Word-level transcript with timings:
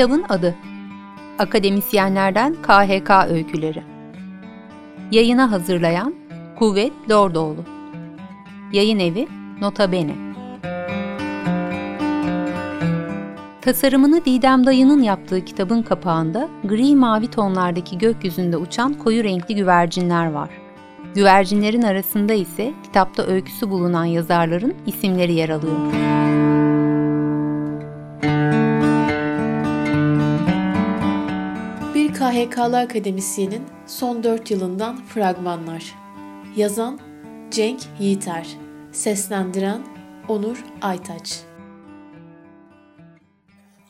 Kitabın 0.00 0.24
adı 0.28 0.54
Akademisyenlerden 1.38 2.54
KHK 2.54 3.30
Öyküleri 3.30 3.82
Yayına 5.10 5.52
hazırlayan 5.52 6.14
Kuvvet 6.58 6.92
Lordoğlu 7.10 7.64
Yayın 8.72 8.98
evi 8.98 9.28
Nota 9.60 9.92
Bene 9.92 10.14
Tasarımını 13.60 14.24
Didem 14.24 14.66
Dayı'nın 14.66 15.02
yaptığı 15.02 15.44
kitabın 15.44 15.82
kapağında 15.82 16.48
gri 16.64 16.96
mavi 16.96 17.28
tonlardaki 17.28 17.98
gökyüzünde 17.98 18.56
uçan 18.56 18.94
koyu 18.94 19.24
renkli 19.24 19.54
güvercinler 19.54 20.30
var. 20.30 20.50
Güvercinlerin 21.14 21.82
arasında 21.82 22.32
ise 22.32 22.72
kitapta 22.82 23.22
öyküsü 23.22 23.70
bulunan 23.70 24.04
yazarların 24.04 24.74
isimleri 24.86 25.32
yer 25.32 25.48
alıyor. 25.48 25.76
Bir 28.22 28.59
KHK'lı 32.30 32.78
akademisyenin 32.78 33.62
son 33.86 34.22
4 34.22 34.50
yılından 34.50 34.96
fragmanlar. 35.04 35.94
Yazan 36.56 37.00
Cenk 37.50 37.80
Yiğiter 38.00 38.46
Seslendiren 38.92 39.82
Onur 40.28 40.64
Aytaç 40.82 41.40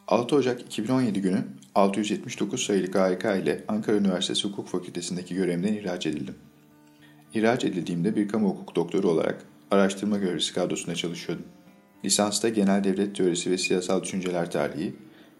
6 0.08 0.36
Ocak 0.36 0.60
2017 0.60 1.20
günü 1.20 1.44
679 1.74 2.62
sayılı 2.62 2.86
KHK 2.86 3.24
ile 3.24 3.64
Ankara 3.68 3.96
Üniversitesi 3.96 4.48
Hukuk 4.48 4.68
Fakültesindeki 4.68 5.34
görevimden 5.34 5.72
ihraç 5.72 6.06
edildim. 6.06 6.34
İhraç 7.34 7.64
edildiğimde 7.64 8.16
bir 8.16 8.28
kamu 8.28 8.48
hukuk 8.48 8.76
doktoru 8.76 9.08
olarak 9.08 9.44
araştırma 9.70 10.18
görevlisi 10.18 10.54
kadrosunda 10.54 10.94
çalışıyordum. 10.94 11.46
Lisansta 12.04 12.48
genel 12.48 12.84
devlet 12.84 13.16
teorisi 13.16 13.50
ve 13.50 13.58
siyasal 13.58 14.02
düşünceler 14.02 14.50
tarihi, 14.50 14.94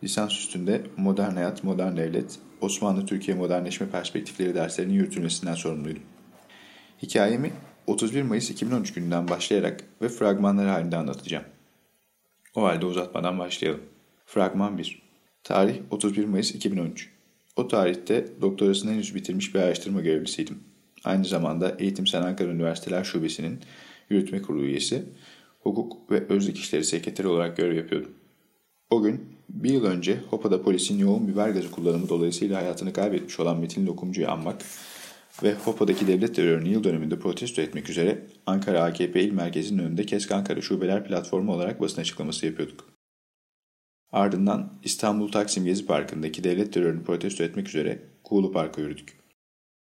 lisans 0.04 0.32
üstünde 0.32 0.82
modern 0.96 1.34
hayat, 1.34 1.64
modern 1.64 1.96
devlet, 1.96 2.38
Osmanlı-Türkiye 2.60 3.36
modernleşme 3.36 3.90
perspektifleri 3.90 4.54
derslerinin 4.54 4.94
yürütülmesinden 4.94 5.54
sorumluydum. 5.54 6.02
Hikayemi 7.02 7.52
31 7.86 8.22
Mayıs 8.22 8.50
2013 8.50 8.92
gününden 8.92 9.28
başlayarak 9.28 9.84
ve 10.02 10.08
fragmanlar 10.08 10.68
halinde 10.68 10.96
anlatacağım. 10.96 11.44
O 12.54 12.62
halde 12.62 12.86
uzatmadan 12.86 13.38
başlayalım. 13.38 13.80
Fragman 14.26 14.78
1 14.78 15.02
Tarih 15.44 15.76
31 15.90 16.24
Mayıs 16.24 16.54
2013 16.54 17.10
O 17.56 17.68
tarihte 17.68 18.26
doktorasını 18.40 18.92
henüz 18.92 19.14
bitirmiş 19.14 19.54
bir 19.54 19.60
araştırma 19.60 20.00
görevlisiydim. 20.00 20.58
Aynı 21.04 21.24
zamanda 21.24 21.76
Eğitim 21.78 22.06
Sen 22.06 22.22
Ankara 22.22 22.48
Üniversiteler 22.48 23.04
Şubesi'nin 23.04 23.60
yürütme 24.10 24.42
kurulu 24.42 24.64
üyesi, 24.64 25.02
hukuk 25.60 26.10
ve 26.10 26.26
özlük 26.28 26.58
işleri 26.58 26.84
sekreteri 26.84 27.28
olarak 27.28 27.56
görev 27.56 27.76
yapıyordum. 27.76 28.12
O 28.90 29.02
gün 29.02 29.39
bir 29.54 29.70
yıl 29.70 29.84
önce 29.84 30.20
Hopa'da 30.30 30.62
polisin 30.62 30.98
yoğun 30.98 31.28
biber 31.28 31.48
gazı 31.48 31.70
kullanımı 31.70 32.08
dolayısıyla 32.08 32.58
hayatını 32.58 32.92
kaybetmiş 32.92 33.40
olan 33.40 33.60
Metin 33.60 33.86
Lokumcu'yu 33.86 34.30
anmak 34.30 34.62
ve 35.42 35.54
Hopa'daki 35.54 36.06
devlet 36.06 36.34
terörünü 36.34 36.68
yıl 36.68 36.84
döneminde 36.84 37.18
protesto 37.18 37.62
etmek 37.62 37.90
üzere 37.90 38.26
Ankara 38.46 38.82
AKP 38.82 39.22
İl 39.22 39.32
Merkezi'nin 39.32 39.82
önünde 39.82 40.06
Kesk 40.06 40.32
Ankara 40.32 40.60
Şubeler 40.60 41.04
Platformu 41.04 41.52
olarak 41.52 41.80
basın 41.80 42.00
açıklaması 42.00 42.46
yapıyorduk. 42.46 42.88
Ardından 44.12 44.72
İstanbul 44.84 45.32
Taksim 45.32 45.64
Gezi 45.64 45.86
Parkı'ndaki 45.86 46.44
devlet 46.44 46.72
terörünü 46.72 47.04
protesto 47.04 47.44
etmek 47.44 47.68
üzere 47.68 48.02
Kuğulu 48.24 48.52
Park'a 48.52 48.80
yürüdük. 48.80 49.20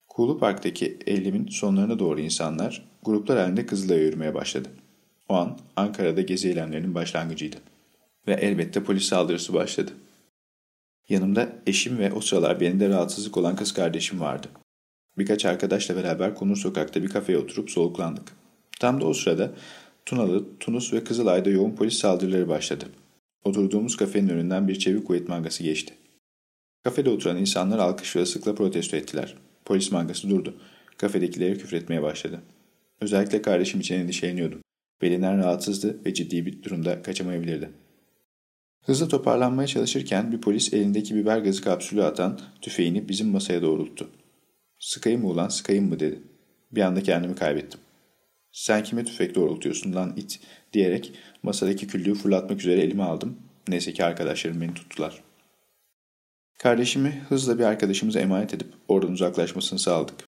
Kuğulu 0.07 0.39
Park'taki 0.39 0.97
eylemin 1.05 1.47
sonlarına 1.47 1.99
doğru 1.99 2.19
insanlar 2.19 2.89
gruplar 3.03 3.39
halinde 3.39 3.65
Kızılay'a 3.65 4.01
yürümeye 4.01 4.33
başladı. 4.33 4.69
O 5.29 5.33
an 5.33 5.59
Ankara'da 5.75 6.21
gezi 6.21 6.47
eylemlerinin 6.47 6.95
başlangıcıydı. 6.95 7.72
Ve 8.27 8.33
elbette 8.33 8.83
polis 8.83 9.03
saldırısı 9.03 9.53
başladı. 9.53 9.91
Yanımda 11.09 11.49
eşim 11.67 11.97
ve 11.97 12.13
o 12.13 12.22
sıralar 12.22 12.59
benim 12.59 12.79
de 12.79 12.89
rahatsızlık 12.89 13.38
olan 13.38 13.56
kız 13.56 13.73
kardeşim 13.73 14.19
vardı. 14.19 14.47
Birkaç 15.17 15.45
arkadaşla 15.45 15.95
beraber 15.95 16.35
Konur 16.35 16.56
Sokak'ta 16.56 17.03
bir 17.03 17.09
kafeye 17.09 17.38
oturup 17.38 17.72
soluklandık. 17.72 18.31
Tam 18.79 19.01
da 19.01 19.06
o 19.06 19.13
sırada 19.13 19.51
Tunalı, 20.06 20.45
Tunus 20.59 20.94
ve 20.94 21.03
Kızılay'da 21.03 21.50
yoğun 21.50 21.75
polis 21.75 21.97
saldırıları 21.97 22.50
başladı. 22.50 22.85
Oturduğumuz 23.44 23.97
kafenin 23.97 24.29
önünden 24.29 24.67
bir 24.67 24.79
çevik 24.79 25.07
kuvvet 25.07 25.29
mangası 25.29 25.63
geçti. 25.63 25.94
Kafede 26.84 27.09
oturan 27.09 27.38
insanlar 27.38 27.79
alkış 27.79 28.16
ve 28.16 28.22
ıslıkla 28.22 28.55
protesto 28.55 28.97
ettiler. 28.97 29.35
Polis 29.66 29.91
mangası 29.91 30.29
durdu. 30.29 30.57
Kafedekileri 30.97 31.57
küfretmeye 31.57 32.01
başladı. 32.01 32.41
Özellikle 33.01 33.41
kardeşim 33.41 33.79
için 33.79 33.95
endişeleniyordum. 33.95 34.61
Belinden 35.01 35.38
rahatsızdı 35.38 36.05
ve 36.05 36.13
ciddi 36.13 36.45
bir 36.45 36.63
durumda 36.63 37.01
kaçamayabilirdi. 37.01 37.69
Hızlı 38.83 39.07
toparlanmaya 39.07 39.67
çalışırken 39.67 40.31
bir 40.31 40.41
polis 40.41 40.73
elindeki 40.73 41.16
biber 41.16 41.38
gazı 41.38 41.61
kapsülü 41.61 42.03
atan 42.03 42.39
tüfeğini 42.61 43.09
bizim 43.09 43.27
masaya 43.27 43.61
doğrulttu. 43.61 44.09
Sıkayım 44.79 45.21
mı 45.21 45.27
ulan 45.27 45.47
sıkayım 45.47 45.89
mı 45.89 45.99
dedi. 45.99 46.21
Bir 46.71 46.81
anda 46.81 47.03
kendimi 47.03 47.35
kaybettim. 47.35 47.79
Sen 48.51 48.83
kime 48.83 49.05
tüfek 49.05 49.35
doğrultuyorsun 49.35 49.95
lan 49.95 50.13
it 50.17 50.39
diyerek 50.73 51.13
masadaki 51.43 51.88
küllüğü 51.88 52.13
fırlatmak 52.13 52.59
üzere 52.59 52.81
elime 52.81 53.03
aldım. 53.03 53.38
Neyse 53.67 53.93
ki 53.93 54.05
arkadaşlarım 54.05 54.61
beni 54.61 54.73
tuttular. 54.73 55.23
Kardeşimi 56.59 57.23
hızla 57.29 57.59
bir 57.59 57.63
arkadaşımıza 57.63 58.19
emanet 58.19 58.53
edip 58.53 58.67
oradan 58.88 59.11
uzaklaşmasını 59.11 59.79
sağladık. 59.79 60.27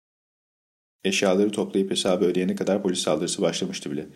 Eşyaları 1.04 1.50
toplayıp 1.50 1.90
hesabı 1.90 2.24
ödeyene 2.24 2.54
kadar 2.54 2.82
polis 2.82 2.98
saldırısı 2.98 3.42
başlamıştı 3.42 3.90
bile. 3.90 4.06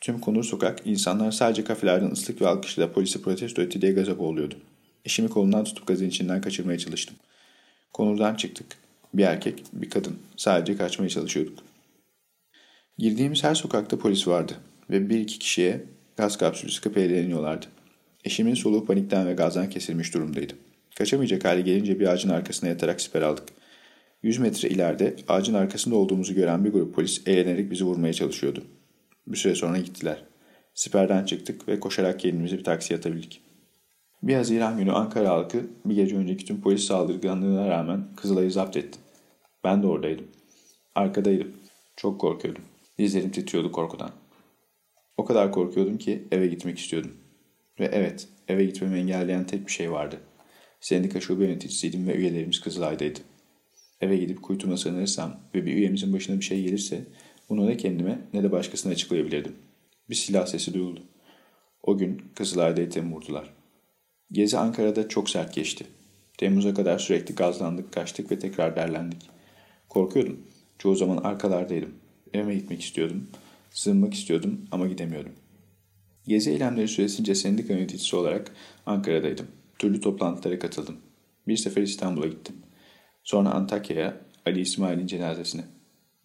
Tüm 0.00 0.18
Konur 0.18 0.44
Sokak, 0.44 0.80
insanlar 0.84 1.30
sadece 1.30 1.64
kafelerden 1.64 2.10
ıslık 2.10 2.42
ve 2.42 2.46
alkışla 2.48 2.92
polisi 2.92 3.22
protesto 3.22 3.62
etti 3.62 3.82
diye 3.82 3.92
gaza 3.92 4.18
boğuluyordu. 4.18 4.54
Eşimi 5.04 5.28
kolundan 5.28 5.64
tutup 5.64 5.86
gazın 5.86 6.08
içinden 6.08 6.40
kaçırmaya 6.40 6.78
çalıştım. 6.78 7.16
Konurdan 7.92 8.34
çıktık. 8.34 8.66
Bir 9.14 9.24
erkek, 9.24 9.62
bir 9.72 9.90
kadın. 9.90 10.16
Sadece 10.36 10.76
kaçmaya 10.76 11.08
çalışıyorduk. 11.08 11.58
Girdiğimiz 12.98 13.44
her 13.44 13.54
sokakta 13.54 13.98
polis 13.98 14.28
vardı 14.28 14.52
ve 14.90 15.10
bir 15.10 15.20
iki 15.20 15.38
kişiye 15.38 15.84
gaz 16.16 16.38
kapsülü 16.38 16.70
sıkıp 16.70 16.96
eğleniyorlardı. 16.98 17.66
Eşimin 18.24 18.54
soluğu 18.54 18.84
panikten 18.84 19.26
ve 19.26 19.32
gazdan 19.32 19.70
kesilmiş 19.70 20.14
durumdaydı. 20.14 20.52
Kaçamayacak 20.94 21.44
hale 21.44 21.60
gelince 21.60 22.00
bir 22.00 22.06
ağacın 22.06 22.28
arkasına 22.28 22.70
yatarak 22.70 23.00
siper 23.00 23.22
aldık. 23.22 23.44
Yüz 24.22 24.38
metre 24.38 24.68
ileride 24.68 25.16
ağacın 25.28 25.54
arkasında 25.54 25.96
olduğumuzu 25.96 26.34
gören 26.34 26.64
bir 26.64 26.70
grup 26.70 26.94
polis 26.94 27.22
eğlenerek 27.26 27.70
bizi 27.70 27.84
vurmaya 27.84 28.12
çalışıyordu. 28.12 28.62
Bir 29.26 29.36
süre 29.36 29.54
sonra 29.54 29.78
gittiler. 29.78 30.24
Siperden 30.74 31.24
çıktık 31.24 31.68
ve 31.68 31.80
koşarak 31.80 32.20
kendimizi 32.20 32.58
bir 32.58 32.64
taksiye 32.64 32.98
atabildik. 32.98 33.40
Bir 34.22 34.34
Haziran 34.34 34.78
günü 34.78 34.92
Ankara 34.92 35.28
halkı 35.28 35.66
bir 35.84 35.94
gece 35.94 36.16
önceki 36.16 36.44
tüm 36.44 36.60
polis 36.60 36.84
saldırganlığına 36.84 37.68
rağmen 37.68 38.08
Kızılay'ı 38.16 38.50
zapt 38.50 38.76
etti. 38.76 38.98
Ben 39.64 39.82
de 39.82 39.86
oradaydım. 39.86 40.26
Arkadaydım. 40.94 41.52
Çok 41.96 42.20
korkuyordum. 42.20 42.62
Dizlerim 42.98 43.30
titriyordu 43.30 43.72
korkudan. 43.72 44.10
O 45.16 45.24
kadar 45.24 45.52
korkuyordum 45.52 45.98
ki 45.98 46.28
eve 46.32 46.46
gitmek 46.46 46.78
istiyordum. 46.78 47.12
Ve 47.80 47.90
evet, 47.92 48.28
eve 48.48 48.64
gitmemi 48.64 48.98
engelleyen 48.98 49.46
tek 49.46 49.66
bir 49.66 49.72
şey 49.72 49.92
vardı. 49.92 50.20
Sendika 50.80 51.20
şube 51.20 51.44
yöneticisiydim 51.44 52.08
ve 52.08 52.14
üyelerimiz 52.14 52.60
Kızılay'daydı. 52.60 53.20
Eve 54.00 54.16
gidip 54.16 54.42
kuytuma 54.42 54.76
sığınırsam 54.76 55.40
ve 55.54 55.66
bir 55.66 55.74
üyemizin 55.74 56.12
başına 56.12 56.40
bir 56.40 56.44
şey 56.44 56.62
gelirse 56.62 57.04
bunu 57.48 57.66
ne 57.66 57.76
kendime 57.76 58.18
ne 58.32 58.42
de 58.42 58.52
başkasına 58.52 58.92
açıklayabilirdim. 58.92 59.56
Bir 60.10 60.14
silah 60.14 60.46
sesi 60.46 60.74
duyuldu. 60.74 61.02
O 61.82 61.98
gün 61.98 62.22
Kızılay'da 62.34 62.80
etemi 62.80 63.14
vurdular. 63.14 63.54
Gezi 64.32 64.58
Ankara'da 64.58 65.08
çok 65.08 65.30
sert 65.30 65.54
geçti. 65.54 65.86
Temmuz'a 66.38 66.74
kadar 66.74 66.98
sürekli 66.98 67.34
gazlandık, 67.34 67.92
kaçtık 67.92 68.30
ve 68.30 68.38
tekrar 68.38 68.76
derlendik. 68.76 69.22
Korkuyordum. 69.88 70.40
Çoğu 70.78 70.96
zaman 70.96 71.16
arkalardaydım. 71.16 71.94
Evime 72.32 72.54
gitmek 72.54 72.82
istiyordum. 72.82 73.28
Sığınmak 73.70 74.14
istiyordum 74.14 74.66
ama 74.72 74.86
gidemiyordum. 74.86 75.32
Gezi 76.26 76.50
eylemleri 76.50 76.88
süresince 76.88 77.34
sendika 77.34 77.74
yöneticisi 77.74 78.16
olarak 78.16 78.54
Ankara'daydım. 78.86 79.46
Türlü 79.78 80.00
toplantılara 80.00 80.58
katıldım. 80.58 80.96
Bir 81.48 81.56
sefer 81.56 81.82
İstanbul'a 81.82 82.26
gittim. 82.26 82.56
Sonra 83.22 83.50
Antakya'ya 83.50 84.20
Ali 84.46 84.60
İsmail'in 84.60 85.06
cenazesine. 85.06 85.62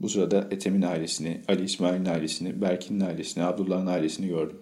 Bu 0.01 0.09
sırada 0.09 0.47
Ethem'in 0.51 0.81
ailesini, 0.81 1.41
Ali 1.47 1.63
İsmail'in 1.63 2.05
ailesini, 2.05 2.61
Berkin'in 2.61 2.99
ailesini, 2.99 3.43
Abdullah'ın 3.43 3.87
ailesini 3.87 4.27
gördüm. 4.27 4.57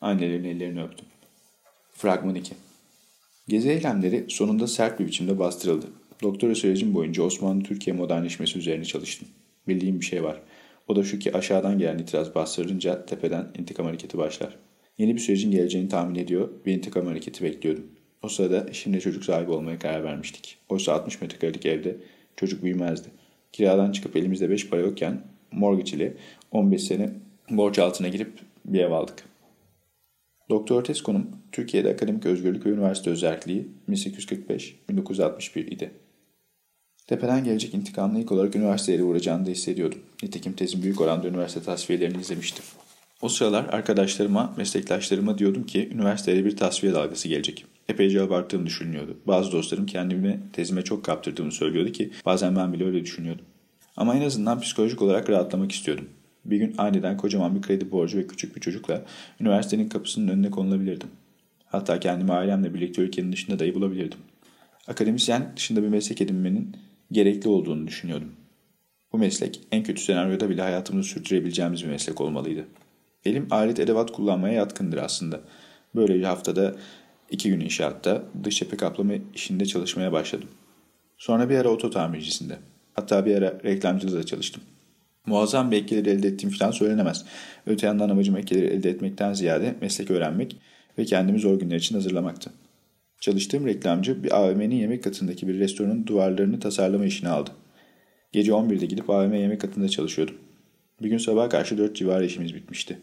Annelerin 0.00 0.44
ellerini 0.44 0.82
öptüm. 0.82 1.06
Fragman 1.94 2.34
2 2.34 2.54
Gezi 3.48 3.70
eylemleri 3.70 4.24
sonunda 4.28 4.66
sert 4.66 5.00
bir 5.00 5.06
biçimde 5.06 5.38
bastırıldı. 5.38 5.86
Doktora 6.22 6.54
sürecim 6.54 6.94
boyunca 6.94 7.22
Osmanlı-Türkiye 7.22 7.96
modernleşmesi 7.96 8.58
üzerine 8.58 8.84
çalıştım. 8.84 9.28
Bildiğim 9.68 10.00
bir 10.00 10.04
şey 10.04 10.24
var. 10.24 10.42
O 10.88 10.96
da 10.96 11.04
şu 11.04 11.18
ki 11.18 11.36
aşağıdan 11.36 11.78
gelen 11.78 11.98
itiraz 11.98 12.34
bastırınca 12.34 13.06
tepeden 13.06 13.48
intikam 13.58 13.86
hareketi 13.86 14.18
başlar. 14.18 14.58
Yeni 14.98 15.14
bir 15.14 15.20
sürecin 15.20 15.50
geleceğini 15.50 15.88
tahmin 15.88 16.14
ediyor 16.14 16.48
ve 16.66 16.72
intikam 16.72 17.06
hareketi 17.06 17.44
bekliyordum. 17.44 17.86
O 18.22 18.28
sırada 18.28 18.66
eşimle 18.70 19.00
çocuk 19.00 19.24
sahibi 19.24 19.50
olmaya 19.50 19.78
karar 19.78 20.04
vermiştik. 20.04 20.58
Oysa 20.68 20.92
60 20.92 21.20
metrekarelik 21.20 21.66
evde 21.66 21.96
çocuk 22.36 22.62
büyümezdi. 22.62 23.08
Kiradan 23.52 23.92
çıkıp 23.92 24.16
elimizde 24.16 24.50
5 24.50 24.68
para 24.68 24.80
yokken 24.80 25.20
mortgage 25.50 25.96
ile 25.96 26.14
15 26.50 26.82
sene 26.82 27.10
borç 27.50 27.78
altına 27.78 28.08
girip 28.08 28.32
bir 28.64 28.80
ev 28.80 28.90
aldık. 28.90 29.24
Doktor 30.50 30.84
tez 30.84 31.02
konum 31.02 31.30
Türkiye'de 31.52 31.92
akademik 31.92 32.26
özgürlük 32.26 32.66
ve 32.66 32.70
üniversite 32.70 33.10
özelliği 33.10 33.68
1845-1961 33.88 35.60
idi. 35.60 35.90
Tepeden 37.06 37.44
gelecek 37.44 37.74
intikamını 37.74 38.20
ilk 38.20 38.32
olarak 38.32 38.56
üniversitelere 38.56 39.02
uğrayacağını 39.02 39.46
da 39.46 39.50
hissediyordum. 39.50 39.98
Nitekim 40.22 40.52
tezin 40.52 40.82
büyük 40.82 41.00
oranda 41.00 41.28
üniversite 41.28 41.62
tasfiyelerini 41.62 42.20
izlemiştim. 42.20 42.64
O 43.22 43.28
sıralar 43.28 43.64
arkadaşlarıma, 43.64 44.54
meslektaşlarıma 44.56 45.38
diyordum 45.38 45.66
ki 45.66 45.90
üniversiteye 45.94 46.44
bir 46.44 46.56
tasfiye 46.56 46.92
dalgası 46.92 47.28
gelecek. 47.28 47.66
Epeyce 47.88 48.22
abarttığım 48.22 48.66
düşünülüyordu. 48.66 49.16
Bazı 49.26 49.52
dostlarım 49.52 49.86
kendimi 49.86 50.40
tezime 50.52 50.82
çok 50.82 51.04
kaptırdığımı 51.04 51.52
söylüyordu 51.52 51.92
ki 51.92 52.10
bazen 52.26 52.56
ben 52.56 52.72
bile 52.72 52.84
öyle 52.84 53.04
düşünüyordum. 53.04 53.44
Ama 53.96 54.16
en 54.16 54.22
azından 54.22 54.60
psikolojik 54.60 55.02
olarak 55.02 55.30
rahatlamak 55.30 55.72
istiyordum. 55.72 56.08
Bir 56.44 56.56
gün 56.56 56.74
aniden 56.78 57.16
kocaman 57.16 57.56
bir 57.56 57.62
kredi 57.62 57.90
borcu 57.90 58.18
ve 58.18 58.26
küçük 58.26 58.56
bir 58.56 58.60
çocukla 58.60 59.04
üniversitenin 59.40 59.88
kapısının 59.88 60.28
önüne 60.28 60.50
konulabilirdim. 60.50 61.08
Hatta 61.66 62.00
kendimi 62.00 62.32
ailemle 62.32 62.74
birlikte 62.74 63.02
ülkenin 63.02 63.32
dışında 63.32 63.58
dahi 63.58 63.74
bulabilirdim. 63.74 64.18
Akademisyen 64.86 65.52
dışında 65.56 65.82
bir 65.82 65.88
meslek 65.88 66.20
edinmenin 66.20 66.76
gerekli 67.12 67.48
olduğunu 67.48 67.86
düşünüyordum. 67.86 68.32
Bu 69.12 69.18
meslek 69.18 69.60
en 69.72 69.82
kötü 69.82 70.02
senaryoda 70.02 70.50
bile 70.50 70.62
hayatımızı 70.62 71.08
sürdürebileceğimiz 71.08 71.84
bir 71.84 71.88
meslek 71.88 72.20
olmalıydı. 72.20 72.64
Elim 73.24 73.46
alet 73.50 73.80
edevat 73.80 74.12
kullanmaya 74.12 74.54
yatkındır 74.54 74.98
aslında. 74.98 75.40
Böylece 75.94 76.26
haftada 76.26 76.74
iki 77.32 77.48
gün 77.48 77.60
inşaatta 77.60 78.22
dış 78.44 78.58
cephe 78.58 78.76
kaplama 78.76 79.12
işinde 79.34 79.66
çalışmaya 79.66 80.12
başladım. 80.12 80.48
Sonra 81.18 81.50
bir 81.50 81.56
ara 81.58 81.68
oto 81.68 81.90
tamircisinde. 81.90 82.58
Hatta 82.94 83.26
bir 83.26 83.36
ara 83.36 83.60
reklamcılığı 83.64 84.18
da 84.18 84.26
çalıştım. 84.26 84.62
Muazzam 85.26 85.70
bir 85.70 85.76
ekleri 85.76 86.10
elde 86.10 86.28
ettiğim 86.28 86.52
falan 86.52 86.70
söylenemez. 86.70 87.24
Öte 87.66 87.86
yandan 87.86 88.08
amacım 88.08 88.36
ekleri 88.36 88.66
elde 88.66 88.90
etmekten 88.90 89.32
ziyade 89.32 89.74
meslek 89.80 90.10
öğrenmek 90.10 90.56
ve 90.98 91.04
kendimi 91.04 91.38
zor 91.38 91.58
günler 91.58 91.76
için 91.76 91.94
hazırlamaktı. 91.94 92.50
Çalıştığım 93.20 93.66
reklamcı 93.66 94.24
bir 94.24 94.36
AVM'nin 94.36 94.76
yemek 94.76 95.04
katındaki 95.04 95.48
bir 95.48 95.58
restoranın 95.58 96.06
duvarlarını 96.06 96.60
tasarlama 96.60 97.04
işini 97.04 97.28
aldı. 97.28 97.50
Gece 98.32 98.52
11'de 98.52 98.86
gidip 98.86 99.10
AVM 99.10 99.34
yemek 99.34 99.60
katında 99.60 99.88
çalışıyordum. 99.88 100.34
Bir 101.02 101.08
gün 101.08 101.18
sabah 101.18 101.50
karşı 101.50 101.78
4 101.78 101.96
civarı 101.96 102.26
işimiz 102.26 102.54
bitmişti. 102.54 102.98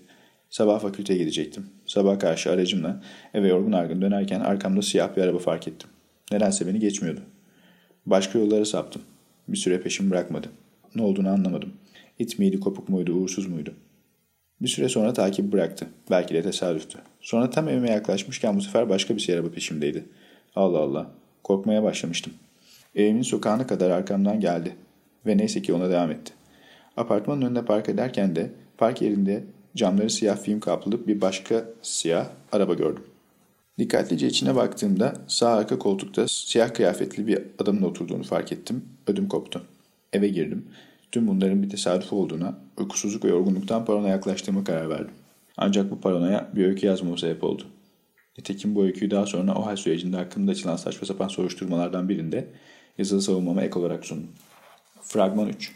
Sabah 0.50 0.80
fakülteye 0.80 1.20
gidecektim. 1.20 1.66
Sabah 1.86 2.20
karşı 2.20 2.52
aracımla 2.52 3.02
eve 3.34 3.48
yorgun 3.48 3.72
argın 3.72 4.02
dönerken 4.02 4.40
arkamda 4.40 4.82
siyah 4.82 5.18
bir 5.18 5.22
araba 5.22 5.40
fark 5.40 5.68
ettim. 5.68 5.90
Nedense 6.32 6.68
beni 6.68 6.80
geçmiyordu. 6.80 7.22
Başka 8.06 8.40
yollara 8.40 8.66
saptım. 8.66 9.02
Bir 9.48 9.58
süre 9.58 9.82
peşimi 9.82 10.12
bırakmadı. 10.12 10.48
Ne 10.96 11.02
olduğunu 11.02 11.30
anlamadım. 11.30 11.74
İt 12.20 12.40
miydi, 12.40 12.60
kopuk 12.60 12.90
muydu, 12.90 13.14
uğursuz 13.14 13.48
muydu? 13.48 13.74
Bir 14.62 14.68
süre 14.68 14.90
sonra 14.90 15.14
takibi 15.14 15.52
bıraktı. 15.52 15.88
Belki 16.12 16.34
de 16.34 16.42
tesadüftü. 16.42 17.00
Sonra 17.22 17.50
tam 17.50 17.70
evime 17.70 17.92
yaklaşmışken 17.92 18.58
bu 18.58 18.62
sefer 18.62 18.90
başka 18.90 19.18
bir 19.18 19.34
araba 19.34 19.52
peşimdeydi. 19.52 20.06
Allah 20.56 20.80
Allah. 20.80 21.12
Korkmaya 21.44 21.84
başlamıştım. 21.84 22.34
Evimin 22.96 23.22
sokağına 23.22 23.68
kadar 23.68 23.90
arkamdan 23.90 24.40
geldi. 24.40 24.76
Ve 25.26 25.38
neyse 25.38 25.62
ki 25.62 25.74
ona 25.74 25.90
devam 25.90 26.12
etti. 26.12 26.34
Apartmanın 26.98 27.42
önünde 27.42 27.66
park 27.66 27.90
ederken 27.90 28.36
de 28.36 28.52
park 28.78 29.02
yerinde 29.02 29.44
camları 29.76 30.10
siyah 30.10 30.38
film 30.38 30.60
kaplı 30.60 31.08
bir 31.08 31.22
başka 31.22 31.66
siyah 31.82 32.28
araba 32.52 32.74
gördüm. 32.74 33.04
Dikkatlice 33.80 34.28
içine 34.28 34.56
baktığımda 34.56 35.14
sağ 35.28 35.50
arka 35.50 35.80
koltukta 35.80 36.28
siyah 36.28 36.74
kıyafetli 36.74 37.28
bir 37.28 37.40
adamın 37.60 37.82
oturduğunu 37.82 38.24
fark 38.24 38.52
ettim. 38.52 38.86
Ödüm 39.08 39.28
koptu. 39.28 39.66
Eve 40.14 40.28
girdim. 40.28 40.66
Tüm 41.12 41.28
bunların 41.28 41.64
bir 41.64 41.70
tesadüf 41.70 42.14
olduğuna, 42.14 42.58
uykusuzluk 42.78 43.26
ve 43.26 43.30
yorgunluktan 43.30 43.86
parona 43.86 44.08
yaklaştığımı 44.08 44.64
karar 44.64 44.90
verdim. 44.90 45.14
Ancak 45.58 45.92
bu 45.92 46.02
paranoya 46.02 46.50
bir 46.56 46.66
öykü 46.66 46.88
yazmama 46.88 47.18
sebep 47.18 47.44
oldu. 47.44 47.64
Nitekim 48.38 48.76
bu 48.76 48.84
öyküyü 48.84 49.12
daha 49.12 49.26
sonra 49.26 49.56
o 49.56 49.66
hal 49.66 49.76
sürecinde 49.76 50.18
hakkında 50.18 50.52
açılan 50.52 50.76
saçma 50.76 51.08
sapan 51.08 51.28
soruşturmalardan 51.28 52.10
birinde 52.10 52.48
yazılı 52.98 53.22
savunmama 53.22 53.64
ek 53.64 53.80
olarak 53.80 54.06
sundum. 54.06 54.30
Fragman 55.02 55.50
3 55.50 55.72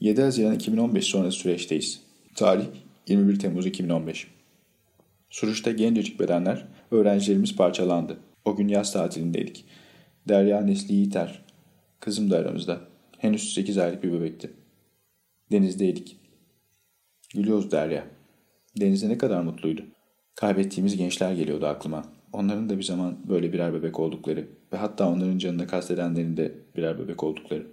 7 0.00 0.22
Haziran 0.22 0.54
2015 0.54 1.04
sonrası 1.04 1.38
süreçteyiz. 1.38 2.00
Tarih 2.34 2.64
21 3.10 3.38
Temmuz 3.38 3.66
2015 3.66 4.26
Suruç'ta 5.30 5.70
gencecik 5.70 6.20
bedenler, 6.20 6.66
öğrencilerimiz 6.90 7.56
parçalandı. 7.56 8.18
O 8.44 8.56
gün 8.56 8.68
yaz 8.68 8.92
tatilindeydik. 8.92 9.64
Derya 10.28 10.60
Nesli 10.60 10.94
Yiğiter. 10.94 11.42
Kızım 12.00 12.30
da 12.30 12.38
aramızda. 12.38 12.80
Henüz 13.18 13.54
8 13.54 13.78
aylık 13.78 14.02
bir 14.02 14.12
bebekti. 14.12 14.50
Denizdeydik. 15.52 16.16
Gülüyoruz 17.34 17.70
Derya. 17.70 18.06
Denizde 18.80 19.08
ne 19.08 19.18
kadar 19.18 19.42
mutluydu. 19.42 19.82
Kaybettiğimiz 20.34 20.96
gençler 20.96 21.32
geliyordu 21.32 21.66
aklıma. 21.66 22.04
Onların 22.32 22.70
da 22.70 22.78
bir 22.78 22.82
zaman 22.82 23.16
böyle 23.28 23.52
birer 23.52 23.74
bebek 23.74 24.00
oldukları 24.00 24.48
ve 24.72 24.76
hatta 24.76 25.08
onların 25.08 25.38
canını 25.38 25.66
kastedenlerin 25.66 26.36
de 26.36 26.54
birer 26.76 26.98
bebek 26.98 27.24
oldukları. 27.24 27.66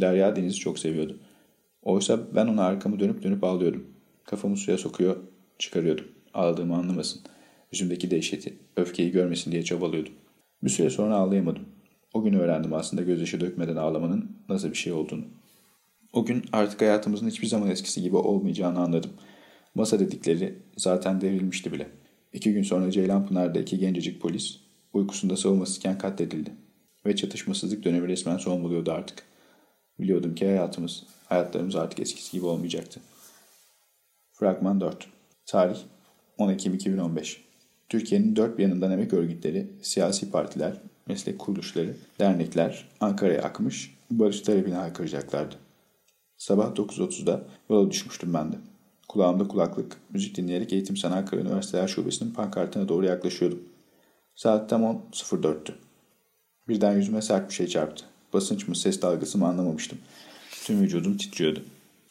Derya 0.00 0.36
denizi 0.36 0.56
çok 0.56 0.78
seviyordu. 0.78 1.20
Oysa 1.82 2.34
ben 2.34 2.46
ona 2.46 2.64
arkamı 2.64 3.00
dönüp 3.00 3.22
dönüp 3.22 3.44
ağlıyordum. 3.44 3.93
Kafamı 4.24 4.56
suya 4.56 4.78
sokuyor, 4.78 5.16
çıkarıyordum. 5.58 6.04
Ağladığımı 6.34 6.76
anlamasın. 6.76 7.20
Yüzümdeki 7.72 8.10
dehşeti, 8.10 8.58
öfkeyi 8.76 9.10
görmesin 9.10 9.52
diye 9.52 9.62
çabalıyordum. 9.62 10.12
Bir 10.62 10.70
süre 10.70 10.90
sonra 10.90 11.16
ağlayamadım. 11.16 11.64
O 12.14 12.22
gün 12.22 12.32
öğrendim 12.32 12.74
aslında 12.74 13.02
gözyaşı 13.02 13.40
dökmeden 13.40 13.76
ağlamanın 13.76 14.36
nasıl 14.48 14.70
bir 14.70 14.74
şey 14.74 14.92
olduğunu. 14.92 15.24
O 16.12 16.24
gün 16.24 16.44
artık 16.52 16.80
hayatımızın 16.80 17.28
hiçbir 17.28 17.46
zaman 17.46 17.70
eskisi 17.70 18.02
gibi 18.02 18.16
olmayacağını 18.16 18.80
anladım. 18.80 19.10
Masa 19.74 20.00
dedikleri 20.00 20.58
zaten 20.76 21.20
devrilmişti 21.20 21.72
bile. 21.72 21.88
İki 22.32 22.52
gün 22.52 22.62
sonra 22.62 22.90
Ceylanpınar'da 22.90 23.60
iki 23.60 23.78
gencecik 23.78 24.22
polis 24.22 24.60
uykusunda 24.92 25.36
savunmasızken 25.36 25.98
katledildi. 25.98 26.50
Ve 27.06 27.16
çatışmasızlık 27.16 27.84
dönemi 27.84 28.08
resmen 28.08 28.36
son 28.36 28.64
buluyordu 28.64 28.92
artık. 28.92 29.22
Biliyordum 30.00 30.34
ki 30.34 30.46
hayatımız, 30.46 31.02
hayatlarımız 31.26 31.76
artık 31.76 32.00
eskisi 32.00 32.32
gibi 32.32 32.46
olmayacaktı. 32.46 33.00
Fragman 34.36 34.80
4 34.80 35.06
Tarih 35.46 35.78
10 36.38 36.50
Ekim 36.50 36.74
2015 36.74 37.44
Türkiye'nin 37.88 38.36
dört 38.36 38.58
bir 38.58 38.62
yanından 38.62 38.90
emek 38.92 39.12
örgütleri, 39.12 39.70
siyasi 39.82 40.30
partiler, 40.30 40.80
meslek 41.06 41.38
kuruluşları, 41.38 41.96
dernekler 42.20 42.88
Ankara'ya 43.00 43.42
akmış, 43.42 43.98
barış 44.10 44.40
talebini 44.40 44.74
haykıracaklardı. 44.74 45.54
Sabah 46.36 46.74
9.30'da 46.74 47.44
yola 47.70 47.90
düşmüştüm 47.90 48.34
ben 48.34 48.52
de. 48.52 48.56
Kulağımda 49.08 49.48
kulaklık, 49.48 49.96
müzik 50.10 50.36
dinleyerek 50.36 50.72
Eğitim 50.72 50.96
Sanayi 50.96 51.20
Ankara 51.20 51.40
Üniversiteler 51.40 51.88
Şubesi'nin 51.88 52.30
pankartına 52.30 52.88
doğru 52.88 53.06
yaklaşıyordum. 53.06 53.62
Saat 54.34 54.70
tam 54.70 54.82
10.04'tü. 54.82 55.72
Birden 56.68 56.96
yüzüme 56.96 57.22
sert 57.22 57.48
bir 57.48 57.54
şey 57.54 57.66
çarptı. 57.66 58.04
Basınç 58.32 58.68
mı, 58.68 58.76
ses 58.76 59.02
dalgası 59.02 59.38
mı 59.38 59.46
anlamamıştım. 59.46 59.98
Tüm 60.64 60.80
vücudum 60.80 61.16
titriyordu. 61.16 61.62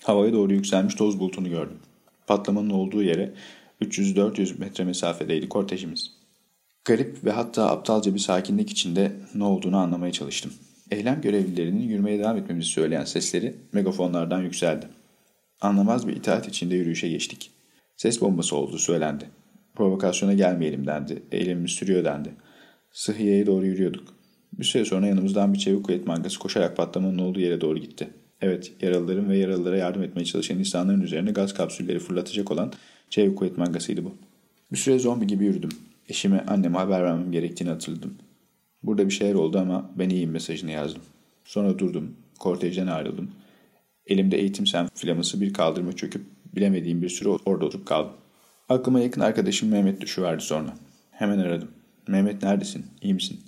Havaya 0.03 0.34
doğru 0.34 0.53
yükselmiş 0.53 0.96
toz 0.96 1.20
bulutunu 1.20 1.50
gördüm. 1.50 1.80
Patlamanın 2.27 2.70
olduğu 2.70 3.03
yere 3.03 3.34
300-400 3.82 4.60
metre 4.60 4.84
mesafedeydi 4.84 5.50
kortejimiz. 5.50 6.12
Garip 6.86 7.24
ve 7.25 7.32
hatta 7.32 7.72
aptalca 7.72 8.13
bir 8.13 8.20
sakinlik 8.20 8.70
içinde 8.70 9.12
ne 9.36 9.44
olduğunu 9.44 9.77
anlamaya 9.77 10.12
çalıştım. 10.12 10.53
Eylem 10.92 11.22
görevlilerinin 11.22 11.82
yürümeye 11.82 12.20
devam 12.20 12.38
etmemizi 12.38 12.70
söyleyen 12.70 13.06
sesleri 13.06 13.56
megafonlardan 13.74 14.42
yükseldi. 14.42 14.88
Anlamaz 15.62 16.08
bir 16.08 16.15
itaat 16.15 16.48
içinde 16.48 16.75
yürüyüşe 16.75 17.10
geçtik. 17.10 17.51
Ses 17.98 18.22
bombası 18.22 18.56
olduğu 18.56 18.77
söylendi. 18.77 19.30
Provokasyona 19.75 20.34
gelmeyelim 20.34 20.88
dendi. 20.88 21.24
Eylemimiz 21.32 21.72
sürüyor 21.72 22.06
dendi. 22.06 22.30
Sıhhiye'ye 22.92 23.46
doğru 23.46 23.65
yürüyorduk. 23.65 24.08
Bir 24.60 24.65
süre 24.65 24.86
sonra 24.86 25.08
yanımızdan 25.08 25.53
bir 25.53 25.60
çevik 25.60 25.86
kuvvet 25.86 26.08
mangası 26.08 26.39
koşarak 26.39 26.77
patlamanın 26.77 27.18
olduğu 27.18 27.39
yere 27.39 27.62
doğru 27.62 27.80
gitti. 27.80 28.10
Evet, 28.43 28.71
yaralıların 28.81 29.29
ve 29.29 29.38
yaralılara 29.38 29.77
yardım 29.77 30.03
etmeye 30.03 30.25
çalışan 30.25 30.59
insanların 30.59 31.01
üzerine 31.01 31.31
gaz 31.31 31.53
kapsülleri 31.53 32.00
fırlatacak 32.00 32.51
olan 32.51 32.73
çevik 33.09 33.38
kuvvet 33.38 33.57
mangasıydı 33.57 34.05
bu. 34.05 34.15
Bir 34.71 34.77
süre 34.77 35.00
zombi 35.00 35.27
gibi 35.27 35.45
yürüdüm. 35.45 35.69
Eşime, 36.09 36.45
anneme 36.47 36.77
haber 36.77 37.03
vermem 37.03 37.31
gerektiğini 37.31 37.69
hatırladım. 37.69 38.15
Burada 38.83 39.05
bir 39.05 39.13
şeyler 39.13 39.33
oldu 39.33 39.59
ama 39.59 39.91
ben 39.95 40.09
iyiyim 40.09 40.31
mesajını 40.31 40.71
yazdım. 40.71 41.01
Sonra 41.45 41.79
durdum, 41.79 42.15
kortejden 42.39 42.88
ayrıldım. 42.88 43.31
Elimde 44.07 44.38
eğitim 44.38 44.67
sen 44.67 44.88
flaması 44.95 45.41
bir 45.41 45.53
kaldırma 45.53 45.93
çöküp 45.93 46.25
bilemediğim 46.55 47.01
bir 47.01 47.09
süre 47.09 47.29
orada 47.29 47.65
oturup 47.65 47.85
kaldım. 47.85 48.13
Aklıma 48.69 49.00
yakın 49.00 49.21
arkadaşım 49.21 49.69
Mehmet 49.69 50.01
düşüverdi 50.01 50.43
sonra. 50.43 50.73
Hemen 51.12 51.39
aradım. 51.39 51.71
Mehmet 52.07 52.43
neredesin? 52.43 52.85
İyi 53.01 53.13
misin? 53.13 53.39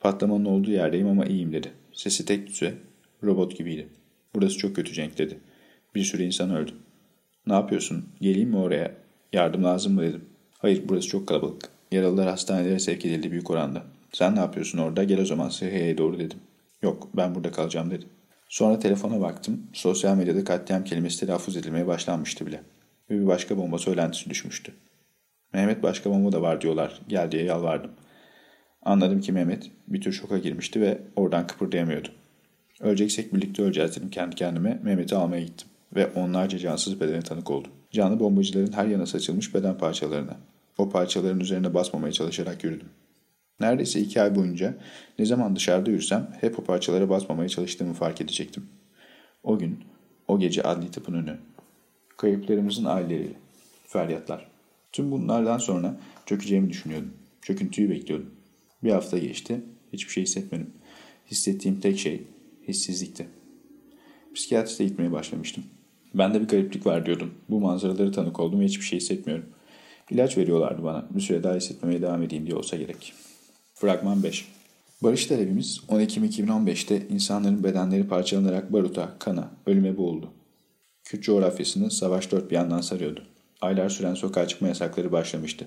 Patlamanın 0.00 0.44
olduğu 0.44 0.70
yerdeyim 0.70 1.08
ama 1.08 1.24
iyiyim 1.24 1.52
dedi. 1.52 1.72
Sesi 1.92 2.24
tek 2.24 2.48
düze, 2.48 2.74
robot 3.22 3.58
gibiydi. 3.58 3.88
Burası 4.36 4.58
çok 4.58 4.76
kötü 4.76 4.92
Cenk 4.92 5.18
dedi. 5.18 5.38
Bir 5.94 6.04
sürü 6.04 6.22
insan 6.22 6.56
öldü. 6.56 6.72
Ne 7.46 7.52
yapıyorsun? 7.52 8.04
Geleyim 8.20 8.48
mi 8.48 8.56
oraya? 8.56 8.94
Yardım 9.32 9.64
lazım 9.64 9.94
mı 9.94 10.02
dedim. 10.02 10.24
Hayır 10.58 10.82
burası 10.88 11.08
çok 11.08 11.26
kalabalık. 11.26 11.68
Yaralılar 11.92 12.28
hastanelere 12.28 12.78
sevk 12.78 13.06
edildi 13.06 13.30
büyük 13.30 13.50
oranda. 13.50 13.82
Sen 14.12 14.36
ne 14.36 14.38
yapıyorsun 14.38 14.78
orada? 14.78 15.04
Gel 15.04 15.20
o 15.20 15.24
zaman 15.24 15.48
SH'ye 15.48 15.98
doğru 15.98 16.18
dedim. 16.18 16.38
Yok 16.82 17.08
ben 17.16 17.34
burada 17.34 17.50
kalacağım 17.50 17.90
dedi. 17.90 18.06
Sonra 18.48 18.78
telefona 18.78 19.20
baktım. 19.20 19.62
Sosyal 19.72 20.16
medyada 20.16 20.44
katliam 20.44 20.84
kelimesi 20.84 21.20
telaffuz 21.20 21.56
edilmeye 21.56 21.86
başlanmıştı 21.86 22.46
bile. 22.46 22.62
Ve 23.10 23.20
bir 23.20 23.26
başka 23.26 23.58
bomba 23.58 23.78
söylentisi 23.78 24.30
düşmüştü. 24.30 24.72
Mehmet 25.52 25.82
başka 25.82 26.10
mama 26.10 26.32
da 26.32 26.42
var 26.42 26.60
diyorlar. 26.60 27.00
Gel 27.08 27.32
diye 27.32 27.44
yalvardım. 27.44 27.90
Anladım 28.82 29.20
ki 29.20 29.32
Mehmet 29.32 29.70
bir 29.88 30.00
tür 30.00 30.12
şoka 30.12 30.38
girmişti 30.38 30.80
ve 30.80 30.98
oradan 31.16 31.46
kıpırdayamıyordu. 31.46 32.08
Öleceksek 32.80 33.34
birlikte 33.34 33.62
öleceğiz 33.62 33.96
dedim 33.96 34.10
kendi 34.10 34.36
kendime. 34.36 34.80
Mehmet'i 34.82 35.16
almaya 35.16 35.42
gittim 35.42 35.68
ve 35.94 36.06
onlarca 36.06 36.58
cansız 36.58 37.00
bedene 37.00 37.22
tanık 37.22 37.50
oldum. 37.50 37.70
Canlı 37.90 38.20
bombacıların 38.20 38.72
her 38.72 38.86
yana 38.86 39.06
saçılmış 39.06 39.54
beden 39.54 39.78
parçalarına. 39.78 40.36
O 40.78 40.88
parçaların 40.88 41.40
üzerine 41.40 41.74
basmamaya 41.74 42.12
çalışarak 42.12 42.64
yürüdüm. 42.64 42.88
Neredeyse 43.60 44.00
iki 44.00 44.22
ay 44.22 44.34
boyunca 44.34 44.74
ne 45.18 45.26
zaman 45.26 45.56
dışarıda 45.56 45.90
yürüsem 45.90 46.30
hep 46.40 46.58
o 46.58 46.64
parçalara 46.64 47.08
basmamaya 47.08 47.48
çalıştığımı 47.48 47.94
fark 47.94 48.20
edecektim. 48.20 48.66
O 49.42 49.58
gün, 49.58 49.78
o 50.28 50.38
gece 50.38 50.62
adli 50.62 50.90
tıpın 50.90 51.14
önü. 51.14 51.36
Kayıplarımızın 52.16 52.84
aileleri, 52.84 53.32
feryatlar. 53.86 54.46
Tüm 54.92 55.10
bunlardan 55.10 55.58
sonra 55.58 55.96
çökeceğimi 56.26 56.70
düşünüyordum. 56.70 57.12
Çöküntüyü 57.42 57.90
bekliyordum. 57.90 58.30
Bir 58.84 58.90
hafta 58.90 59.18
geçti, 59.18 59.60
hiçbir 59.92 60.12
şey 60.12 60.22
hissetmedim. 60.22 60.70
Hissettiğim 61.30 61.80
tek 61.80 61.98
şey 61.98 62.22
hissizlikti. 62.68 63.28
Psikiyatriste 64.34 64.84
gitmeye 64.84 65.12
başlamıştım. 65.12 65.64
Bende 66.14 66.40
bir 66.40 66.48
gariplik 66.48 66.86
var 66.86 67.06
diyordum. 67.06 67.34
Bu 67.48 67.60
manzaraları 67.60 68.12
tanık 68.12 68.40
oldum 68.40 68.60
ve 68.60 68.64
hiçbir 68.64 68.84
şey 68.84 68.98
hissetmiyorum. 68.98 69.46
İlaç 70.10 70.38
veriyorlardı 70.38 70.82
bana. 70.82 71.06
Bir 71.10 71.20
süre 71.20 71.42
daha 71.42 71.54
hissetmemeye 71.54 72.02
devam 72.02 72.22
edeyim 72.22 72.46
diye 72.46 72.56
olsa 72.56 72.76
gerek. 72.76 73.12
Fragman 73.74 74.22
5 74.22 74.48
Barış 75.02 75.26
talebimiz 75.26 75.80
10 75.88 76.00
Ekim 76.00 76.24
2015'te 76.24 77.08
insanların 77.08 77.64
bedenleri 77.64 78.08
parçalanarak 78.08 78.72
baruta, 78.72 79.12
kana, 79.18 79.50
ölüme 79.66 79.96
boğuldu. 79.96 80.30
Kürt 81.04 81.22
coğrafyasını 81.22 81.90
savaş 81.90 82.32
dört 82.32 82.50
bir 82.50 82.56
yandan 82.56 82.80
sarıyordu. 82.80 83.22
Aylar 83.60 83.88
süren 83.88 84.14
sokağa 84.14 84.48
çıkma 84.48 84.68
yasakları 84.68 85.12
başlamıştı. 85.12 85.66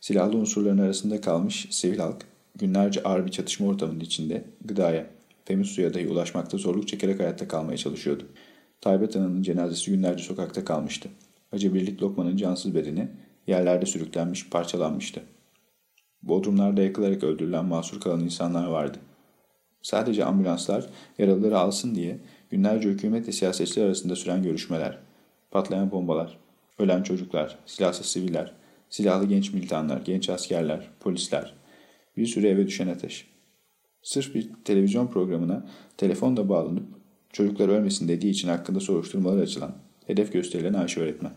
Silahlı 0.00 0.36
unsurların 0.36 0.78
arasında 0.78 1.20
kalmış 1.20 1.66
sivil 1.70 1.98
halk, 1.98 2.16
günlerce 2.54 3.02
ağır 3.02 3.26
bir 3.26 3.30
çatışma 3.30 3.66
ortamının 3.66 4.00
içinde 4.00 4.44
gıdaya, 4.64 5.06
temiz 5.44 5.68
suya 5.68 5.94
dahi 5.94 6.08
ulaşmakta 6.08 6.58
zorluk 6.58 6.88
çekerek 6.88 7.20
hayatta 7.20 7.48
kalmaya 7.48 7.76
çalışıyordu. 7.76 8.26
Taybet 8.80 9.16
Ana'nın 9.16 9.42
cenazesi 9.42 9.90
günlerce 9.90 10.24
sokakta 10.24 10.64
kalmıştı. 10.64 11.08
Acı 11.52 11.74
Birlik 11.74 12.02
Lokman'ın 12.02 12.36
cansız 12.36 12.74
bedeni 12.74 13.08
yerlerde 13.46 13.86
sürüklenmiş, 13.86 14.48
parçalanmıştı. 14.48 15.22
Bodrumlarda 16.22 16.82
yakılarak 16.82 17.24
öldürülen 17.24 17.64
mahsur 17.64 18.00
kalan 18.00 18.20
insanlar 18.20 18.66
vardı. 18.66 18.98
Sadece 19.82 20.24
ambulanslar 20.24 20.86
yaralıları 21.18 21.58
alsın 21.58 21.94
diye 21.94 22.18
günlerce 22.50 22.88
hükümet 22.88 23.28
ve 23.28 23.32
siyasetçiler 23.32 23.86
arasında 23.86 24.16
süren 24.16 24.42
görüşmeler, 24.42 24.98
patlayan 25.50 25.90
bombalar, 25.90 26.38
ölen 26.78 27.02
çocuklar, 27.02 27.58
silahsız 27.66 28.06
siviller, 28.06 28.52
silahlı 28.90 29.26
genç 29.26 29.52
militanlar, 29.52 30.00
genç 30.04 30.30
askerler, 30.30 30.90
polisler, 31.00 31.54
bir 32.16 32.26
sürü 32.26 32.46
eve 32.46 32.66
düşen 32.66 32.88
ateş. 32.88 33.29
Sırf 34.02 34.34
bir 34.34 34.50
televizyon 34.64 35.06
programına 35.06 35.66
telefonla 35.96 36.48
bağlanıp 36.48 36.84
çocuklar 37.32 37.68
ölmesin 37.68 38.08
dediği 38.08 38.30
için 38.30 38.48
hakkında 38.48 38.80
soruşturmalar 38.80 39.42
açılan, 39.42 39.74
hedef 40.06 40.32
gösterilen 40.32 40.74
Ayşe 40.74 41.00
öğretmen. 41.00 41.32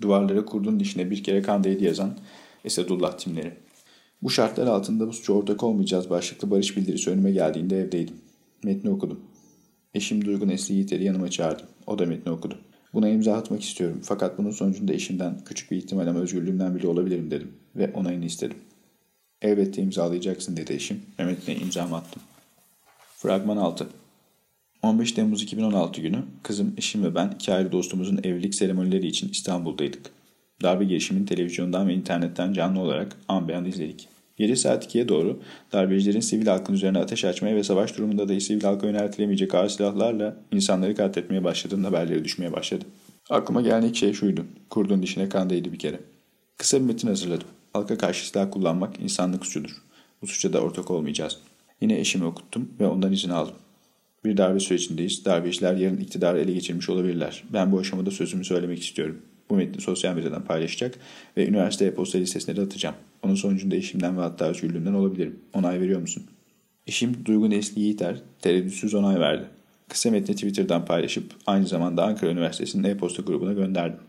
Duvarlara 0.00 0.44
kurdun 0.44 0.80
dişine 0.80 1.10
bir 1.10 1.22
kere 1.22 1.42
kan 1.42 1.64
değdi 1.64 1.84
yazan 1.84 2.18
Esedullah 2.64 3.18
timleri. 3.18 3.52
Bu 4.22 4.30
şartlar 4.30 4.66
altında 4.66 5.08
bu 5.08 5.12
suça 5.12 5.32
ortak 5.32 5.62
olmayacağız 5.62 6.10
başlıklı 6.10 6.50
barış 6.50 6.76
bildirisi 6.76 7.10
önüme 7.10 7.30
geldiğinde 7.30 7.80
evdeydim. 7.80 8.14
Metni 8.64 8.90
okudum. 8.90 9.20
Eşim 9.94 10.24
Duygu 10.24 10.48
Nesli 10.48 10.74
Yiğiter'i 10.74 11.04
yanıma 11.04 11.30
çağırdım. 11.30 11.66
O 11.86 11.98
da 11.98 12.06
metni 12.06 12.32
okudu. 12.32 12.58
Buna 12.94 13.08
imza 13.08 13.34
atmak 13.34 13.62
istiyorum 13.62 14.00
fakat 14.02 14.38
bunun 14.38 14.50
sonucunda 14.50 14.92
eşimden 14.92 15.44
küçük 15.44 15.70
bir 15.70 15.76
ihtimal 15.76 16.06
ama 16.06 16.18
özgürlüğümden 16.18 16.74
bile 16.74 16.88
olabilirim 16.88 17.30
dedim 17.30 17.52
ve 17.76 17.92
onayını 17.92 18.24
istedim. 18.24 18.56
Elbette 19.42 19.82
imzalayacaksın 19.82 20.56
dedi 20.56 20.72
eşim 20.72 21.02
ve 21.18 21.24
metne 21.24 21.54
imzamı 21.56 21.96
attım. 21.96 22.22
Fragman 23.16 23.56
6 23.56 23.86
15 24.82 25.12
Temmuz 25.12 25.42
2016 25.42 26.00
günü 26.00 26.24
kızım, 26.42 26.74
eşim 26.76 27.04
ve 27.04 27.14
ben 27.14 27.32
iki 27.34 27.52
ayrı 27.52 27.72
dostumuzun 27.72 28.20
evlilik 28.24 28.54
seremonileri 28.54 29.06
için 29.06 29.28
İstanbul'daydık. 29.28 30.10
Darbe 30.62 30.84
girişimini 30.84 31.26
televizyondan 31.26 31.88
ve 31.88 31.94
internetten 31.94 32.52
canlı 32.52 32.80
olarak 32.80 33.16
an 33.28 33.48
beyan 33.48 33.64
izledik. 33.64 34.08
Gece 34.36 34.56
saat 34.56 34.94
2'ye 34.94 35.08
doğru 35.08 35.40
darbecilerin 35.72 36.20
sivil 36.20 36.46
halkın 36.46 36.74
üzerine 36.74 36.98
ateş 36.98 37.24
açmaya 37.24 37.56
ve 37.56 37.64
savaş 37.64 37.98
durumunda 37.98 38.28
dahi 38.28 38.40
sivil 38.40 38.62
halka 38.62 38.86
yöneltilemeyecek 38.86 39.54
ağır 39.54 39.68
silahlarla 39.68 40.36
insanları 40.52 40.94
katletmeye 40.94 41.44
başladığının 41.44 41.84
haberleri 41.84 42.24
düşmeye 42.24 42.52
başladı. 42.52 42.84
Aklıma 43.30 43.62
gelen 43.62 43.82
ilk 43.82 43.96
şey 43.96 44.12
şuydu. 44.12 44.46
Kurdun 44.70 45.02
dişine 45.02 45.28
kan 45.28 45.50
değdi 45.50 45.72
bir 45.72 45.78
kere. 45.78 46.00
Kısa 46.58 46.80
bir 46.80 46.84
metin 46.84 47.08
hazırladım. 47.08 47.48
Halka 47.76 47.98
karşı 47.98 48.28
silah 48.28 48.50
kullanmak 48.50 49.00
insanlık 49.00 49.46
suçudur. 49.46 49.82
Bu 50.22 50.26
suça 50.26 50.52
da 50.52 50.60
ortak 50.60 50.90
olmayacağız. 50.90 51.38
Yine 51.80 52.00
eşimi 52.00 52.24
okuttum 52.24 52.68
ve 52.80 52.86
ondan 52.86 53.12
izin 53.12 53.30
aldım. 53.30 53.54
Bir 54.24 54.36
darbe 54.36 54.60
sürecindeyiz. 54.60 55.24
Darbeciler 55.24 55.74
yarın 55.74 55.96
iktidarı 55.96 56.40
ele 56.40 56.52
geçirmiş 56.52 56.88
olabilirler. 56.88 57.44
Ben 57.52 57.72
bu 57.72 57.78
aşamada 57.78 58.10
sözümü 58.10 58.44
söylemek 58.44 58.82
istiyorum. 58.82 59.22
Bu 59.50 59.54
metni 59.54 59.80
sosyal 59.80 60.14
medyadan 60.14 60.44
paylaşacak 60.44 60.94
ve 61.36 61.48
üniversite 61.48 61.84
e-posta 61.84 62.18
listesine 62.18 62.56
de 62.56 62.60
atacağım. 62.60 62.94
Onun 63.22 63.34
sonucunda 63.34 63.76
eşimden 63.76 64.16
ve 64.16 64.20
hatta 64.20 64.44
özgürlüğümden 64.44 64.94
olabilirim. 64.94 65.38
Onay 65.52 65.80
veriyor 65.80 66.00
musun? 66.00 66.22
Eşim 66.86 67.24
Duygu 67.24 67.50
Nesli 67.50 67.80
Yiğiter 67.80 68.22
tereddütsüz 68.42 68.94
onay 68.94 69.20
verdi. 69.20 69.44
Kısa 69.88 70.10
metni 70.10 70.34
Twitter'dan 70.34 70.84
paylaşıp 70.84 71.34
aynı 71.46 71.66
zamanda 71.66 72.04
Ankara 72.04 72.30
Üniversitesi'nin 72.30 72.84
e-posta 72.84 73.22
grubuna 73.22 73.52
gönderdim. 73.52 74.00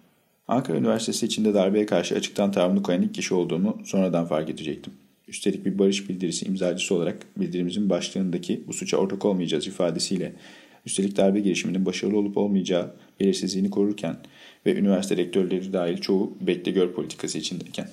Ankara 0.48 0.78
Üniversitesi 0.78 1.26
içinde 1.26 1.54
darbeye 1.54 1.86
karşı 1.86 2.16
açıktan 2.16 2.52
tavrını 2.52 2.84
koyan 2.84 3.02
ilk 3.02 3.14
kişi 3.14 3.34
olduğumu 3.34 3.82
sonradan 3.86 4.26
fark 4.26 4.50
edecektim. 4.50 4.94
Üstelik 5.28 5.66
bir 5.66 5.80
barış 5.80 6.10
bildirisi 6.10 6.46
imzacısı 6.46 6.96
olarak 6.96 7.26
bildirimizin 7.38 7.90
başlığındaki 7.90 8.64
bu 8.68 8.74
suça 8.74 8.98
ortak 8.98 9.26
olmayacağız 9.26 9.68
ifadesiyle 9.68 10.34
üstelik 10.86 11.18
darbe 11.18 11.40
girişiminin 11.40 11.86
başarılı 11.86 12.18
olup 12.18 12.38
olmayacağı 12.38 12.94
belirsizliğini 13.20 13.70
korurken 13.70 14.18
ve 14.66 14.76
üniversite 14.76 15.18
rektörleri 15.18 15.74
dahil 15.74 15.98
çoğu 15.98 16.34
bekle 16.42 16.72
gör 16.72 16.94
politikası 16.94 17.38
içindeyken. 17.38 17.90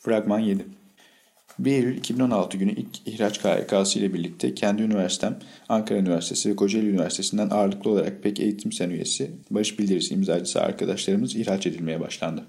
Fragman 0.00 0.40
7 0.40 0.66
1 1.58 1.72
Eylül 1.72 1.96
2016 1.96 2.56
günü 2.56 2.72
ilk 2.72 3.08
ihraç 3.08 3.42
KYK'sı 3.42 3.98
ile 3.98 4.14
birlikte 4.14 4.54
kendi 4.54 4.82
üniversitem 4.82 5.38
Ankara 5.68 5.98
Üniversitesi 5.98 6.50
ve 6.50 6.56
Kocaeli 6.56 6.88
Üniversitesi'nden 6.88 7.50
ağırlıklı 7.50 7.90
olarak 7.90 8.22
PEK 8.22 8.40
eğitim 8.40 8.72
sen 8.72 8.90
üyesi, 8.90 9.30
barış 9.50 9.78
bildirisi 9.78 10.14
imzacısı 10.14 10.62
arkadaşlarımız 10.62 11.36
ihraç 11.36 11.66
edilmeye 11.66 12.00
başlandı. 12.00 12.44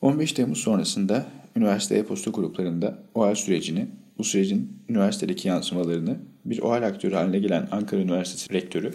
15 0.00 0.32
Temmuz 0.32 0.58
sonrasında 0.58 1.26
üniversite 1.56 1.96
e-posta 1.96 2.30
gruplarında 2.30 2.98
OAL 3.14 3.34
sürecini, 3.34 3.86
bu 4.18 4.24
sürecin 4.24 4.82
üniversitedeki 4.88 5.48
yansımalarını 5.48 6.16
bir 6.44 6.62
OAL 6.62 6.82
aktörü 6.82 7.14
haline 7.14 7.38
gelen 7.38 7.68
Ankara 7.70 8.00
Üniversitesi 8.00 8.52
Rektörü 8.52 8.92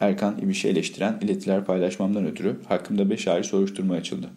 Erkan 0.00 0.38
İbiş'i 0.42 0.68
eleştiren 0.68 1.18
iletiler 1.22 1.64
paylaşmamdan 1.64 2.26
ötürü 2.26 2.56
hakkımda 2.68 3.10
5 3.10 3.28
ayrı 3.28 3.44
soruşturma 3.44 3.94
açıldı. 3.94 4.30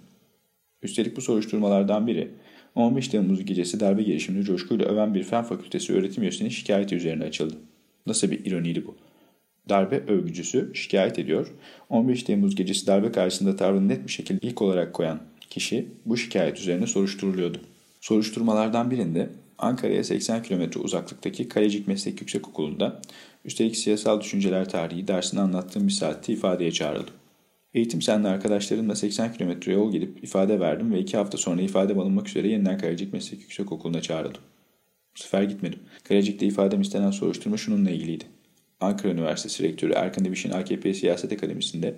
Üstelik 0.81 1.17
bu 1.17 1.21
soruşturmalardan 1.21 2.07
biri 2.07 2.31
15 2.75 3.07
Temmuz 3.07 3.45
gecesi 3.45 3.79
darbe 3.79 4.03
girişimini 4.03 4.43
coşkuyla 4.43 4.85
öven 4.85 5.13
bir 5.13 5.23
fen 5.23 5.43
fakültesi 5.43 5.93
öğretim 5.93 6.23
üyesinin 6.23 6.49
şikayeti 6.49 6.95
üzerine 6.95 7.23
açıldı. 7.23 7.55
Nasıl 8.05 8.31
bir 8.31 8.45
ironiydi 8.45 8.85
bu? 8.87 8.95
Darbe 9.69 10.03
övgücüsü 10.07 10.71
şikayet 10.75 11.19
ediyor. 11.19 11.47
15 11.89 12.23
Temmuz 12.23 12.55
gecesi 12.55 12.87
darbe 12.87 13.11
karşısında 13.11 13.55
tavrını 13.55 13.87
net 13.87 14.07
bir 14.07 14.11
şekilde 14.11 14.47
ilk 14.47 14.61
olarak 14.61 14.93
koyan 14.93 15.19
kişi 15.49 15.87
bu 16.05 16.17
şikayet 16.17 16.59
üzerine 16.59 16.87
soruşturuluyordu. 16.87 17.57
Soruşturmalardan 18.01 18.91
birinde 18.91 19.29
Ankara'ya 19.57 20.03
80 20.03 20.43
km 20.43 20.79
uzaklıktaki 20.79 21.49
Kalecik 21.49 21.87
Meslek 21.87 22.21
Yüksekokulu'nda 22.21 23.01
üstelik 23.45 23.77
siyasal 23.77 24.21
düşünceler 24.21 24.69
tarihi 24.69 25.07
dersini 25.07 25.39
anlattığım 25.39 25.87
bir 25.87 25.91
saatte 25.91 26.33
ifadeye 26.33 26.71
çağrıldım. 26.71 27.13
Eğitim 27.75 28.01
senli 28.01 28.27
arkadaşlarımla 28.27 28.95
80 28.95 29.33
km 29.33 29.71
yol 29.71 29.91
gidip 29.91 30.23
ifade 30.23 30.59
verdim 30.59 30.93
ve 30.93 30.99
2 30.99 31.17
hafta 31.17 31.37
sonra 31.37 31.61
ifade 31.61 31.93
alınmak 31.93 32.29
üzere 32.29 32.47
yeniden 32.47 32.77
Kalecik 32.77 33.13
Meslek 33.13 33.41
Yüksekokulu'na 33.41 34.01
çağrıldım. 34.01 34.41
Bu 35.15 35.19
sefer 35.19 35.43
gitmedim. 35.43 35.79
Kalecik'te 36.03 36.45
ifadem 36.45 36.81
istenen 36.81 37.11
soruşturma 37.11 37.57
şununla 37.57 37.89
ilgiliydi. 37.89 38.23
Ankara 38.79 39.11
Üniversitesi 39.11 39.63
Rektörü 39.63 39.93
Erkan 39.93 40.25
Dibiş'in 40.25 40.51
AKP 40.51 40.93
Siyaset 40.93 41.31
Akademisi'nde 41.31 41.95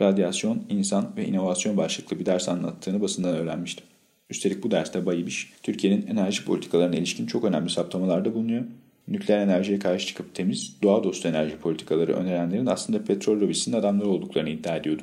radyasyon, 0.00 0.62
insan 0.68 1.16
ve 1.16 1.26
inovasyon 1.26 1.76
başlıklı 1.76 2.18
bir 2.18 2.26
ders 2.26 2.48
anlattığını 2.48 3.00
basından 3.00 3.34
öğrenmiştim. 3.34 3.86
Üstelik 4.30 4.62
bu 4.62 4.70
derste 4.70 5.06
Bayibiş, 5.06 5.52
Türkiye'nin 5.62 6.06
enerji 6.06 6.44
politikalarına 6.44 6.96
ilişkin 6.96 7.26
çok 7.26 7.44
önemli 7.44 7.70
saptamalarda 7.70 8.34
bulunuyor. 8.34 8.64
Nükleer 9.08 9.38
enerjiye 9.38 9.78
karşı 9.78 10.06
çıkıp 10.06 10.34
temiz, 10.34 10.76
doğa 10.82 11.04
dostu 11.04 11.28
enerji 11.28 11.56
politikaları 11.56 12.12
önerenlerin 12.12 12.66
aslında 12.66 13.04
petrol 13.04 13.40
lobisinin 13.40 13.76
adamları 13.76 14.08
olduklarını 14.08 14.50
iddia 14.50 14.76
ediyordu. 14.76 15.02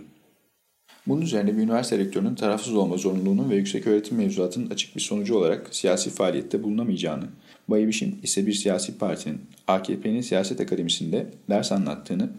Bunun 1.08 1.22
üzerine 1.22 1.58
bir 1.58 1.64
üniversite 1.64 1.98
rektörünün 1.98 2.36
tarafsız 2.36 2.76
olma 2.76 2.98
zorunluluğunun 2.98 3.50
ve 3.50 3.56
yüksek 3.56 3.88
öğretim 3.88 4.18
mevzuatının 4.18 4.70
açık 4.70 4.96
bir 4.96 5.02
sonucu 5.02 5.36
olarak 5.38 5.68
siyasi 5.72 6.10
faaliyette 6.10 6.64
bulunamayacağını, 6.64 7.26
Bayibiş'in 7.68 8.20
ise 8.24 8.48
bir 8.48 8.54
siyasi 8.54 8.98
partinin 8.98 9.42
AKP'nin 9.68 10.22
siyaset 10.22 10.62
akademisinde 10.62 11.28
ders 11.50 11.72
anlattığını 11.72 12.30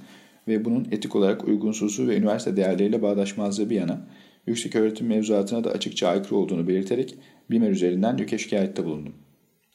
ve 0.49 0.65
bunun 0.65 0.89
etik 0.91 1.17
olarak 1.17 1.49
uygunsuzu 1.49 2.09
ve 2.09 2.17
üniversite 2.17 2.57
değerleriyle 2.57 3.03
bağdaşmazlığı 3.03 3.71
bir 3.71 3.77
yana 3.77 4.01
Yüksek 4.47 4.77
öğretim 4.77 5.07
mevzuatına 5.07 5.65
da 5.65 5.71
açıkça 5.71 6.09
aykırı 6.09 6.37
olduğunu 6.37 6.69
belirterek 6.69 7.15
BİMER 7.51 7.71
üzerinden 7.71 8.17
YÖK'e 8.17 8.39
şikayette 8.39 8.85
bulundum. 8.85 9.15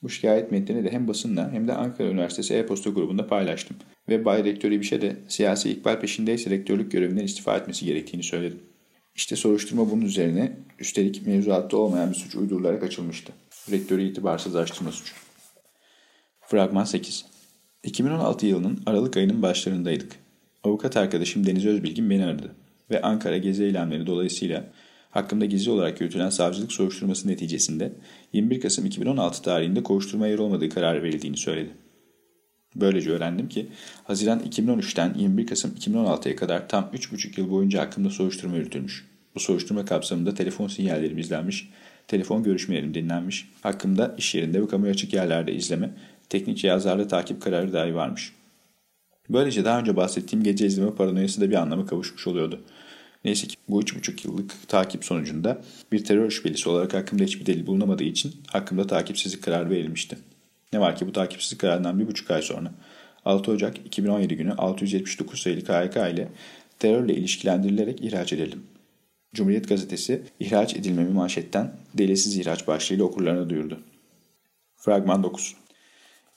Bu 0.04 0.10
şikayet 0.10 0.52
metnini 0.52 0.84
de 0.84 0.92
hem 0.92 1.08
basınla 1.08 1.52
hem 1.52 1.68
de 1.68 1.74
Ankara 1.74 2.10
Üniversitesi 2.10 2.54
e-posta 2.54 2.90
grubunda 2.90 3.28
paylaştım 3.28 3.78
ve 4.10 4.26
Bay 4.26 4.44
Rektör 4.44 4.72
İbiş'e 4.72 5.02
de 5.02 5.16
siyasi 5.28 5.72
ikbal 5.72 6.00
peşindeyse 6.00 6.50
rektörlük 6.50 6.92
görevinden 6.92 7.24
istifa 7.24 7.58
etmesi 7.58 7.86
gerektiğini 7.86 8.24
söyledim. 8.24 8.60
İşte 9.16 9.36
soruşturma 9.36 9.92
bunun 9.92 10.02
üzerine 10.02 10.58
üstelik 10.80 11.28
mevzuatta 11.28 11.78
olmayan 11.78 12.10
bir 12.10 12.16
suç 12.16 12.36
uydurularak 12.36 12.84
açılmıştı. 12.84 13.34
Rektörü 13.72 14.04
itibarsızlaştırma 14.04 14.92
suçu. 14.92 15.14
Fragman 16.42 16.84
8 16.84 17.26
2016 17.84 18.46
yılının 18.46 18.84
Aralık 18.86 19.18
ayının 19.18 19.42
başlarındaydık. 19.42 20.16
Avukat 20.64 20.98
arkadaşım 20.98 21.46
Deniz 21.46 21.66
Özbilgin 21.66 22.10
beni 22.10 22.26
aradı 22.26 22.56
ve 22.92 23.02
Ankara 23.02 23.38
gezi 23.38 23.64
eylemleri 23.64 24.08
dolayısıyla 24.08 24.66
hakkında 25.10 25.46
gizli 25.46 25.72
olarak 25.72 26.02
yürütülen 26.02 26.30
savcılık 26.30 26.72
soruşturması 26.72 27.28
neticesinde 27.28 27.94
21 28.34 28.62
Kasım 28.62 28.86
2016 28.86 29.42
tarihinde 29.42 29.84
kovuşturma 29.84 30.28
yer 30.28 30.40
olmadığı 30.40 30.70
kararı 30.70 31.04
verildiğini 31.04 31.38
söyledi. 31.38 31.70
Böylece 32.76 33.12
öğrendim 33.12 33.50
ki 33.50 33.68
Haziran 34.04 34.40
2013'ten 34.40 35.14
21 35.14 35.48
Kasım 35.48 35.72
2016'ya 35.80 36.36
kadar 36.36 36.70
tam 36.70 36.84
3,5 36.94 37.40
yıl 37.40 37.52
boyunca 37.52 37.82
hakkında 37.82 38.10
soruşturma 38.10 38.56
yürütülmüş. 38.56 39.06
Bu 39.36 39.40
soruşturma 39.40 39.86
kapsamında 39.86 40.34
telefon 40.34 40.68
sinyallerim 40.68 41.18
izlenmiş, 41.18 41.70
telefon 42.08 42.44
görüşmelerim 42.44 42.94
dinlenmiş, 42.94 43.50
hakkında 43.62 44.16
iş 44.18 44.36
yerinde 44.36 44.62
ve 44.62 44.68
kamuya 44.68 44.92
açık 44.92 45.14
yerlerde 45.14 45.54
izleme, 45.54 45.90
teknik 46.30 46.58
cihazlarla 46.58 47.08
takip 47.08 47.42
kararı 47.42 47.74
dahi 47.74 47.96
varmış. 47.96 48.34
Böylece 49.30 49.66
daha 49.66 49.80
önce 49.80 49.96
bahsettiğim 49.96 50.44
gece 50.44 50.66
izleme 50.66 50.92
paranoyası 50.92 51.42
da 51.42 51.50
bir 51.50 51.56
anlama 51.56 51.86
kavuşmuş 51.86 52.28
oluyordu. 52.28 52.64
Neyse 53.26 53.48
ki 53.48 53.56
bu 53.70 53.82
3,5 53.82 54.28
yıllık 54.28 54.68
takip 54.68 55.06
sonucunda 55.06 55.62
bir 55.92 56.04
terör 56.04 56.30
şüphelisi 56.30 56.70
olarak 56.70 56.94
hakkımda 56.94 57.24
hiçbir 57.24 57.46
delil 57.46 57.68
bulunamadığı 57.68 58.04
için 58.04 58.34
hakkımda 58.48 58.88
takipsizlik 58.88 59.44
kararı 59.44 59.70
verilmişti. 59.70 60.18
Ne 60.74 60.80
var 60.80 60.96
ki 60.96 61.08
bu 61.08 61.12
takipsizlik 61.12 61.60
kararından 61.60 62.00
bir 62.00 62.08
buçuk 62.08 62.32
ay 62.32 62.42
sonra 62.42 62.72
6 63.26 63.52
Ocak 63.52 63.78
2017 63.86 64.36
günü 64.36 64.54
679 64.54 65.40
sayılı 65.40 65.62
KHK 65.62 65.96
ile 65.96 66.30
terörle 66.80 67.14
ilişkilendirilerek 67.14 68.02
ihraç 68.02 68.34
edildim. 68.34 68.64
Cumhuriyet 69.34 69.70
Gazetesi 69.70 70.24
ihraç 70.40 70.76
edilmemi 70.76 71.10
manşetten 71.10 71.76
delisiz 71.94 72.38
ihraç 72.38 72.68
başlığıyla 72.68 73.06
okurlarına 73.06 73.50
duyurdu. 73.50 73.80
Fragman 74.76 75.24
9 75.24 75.56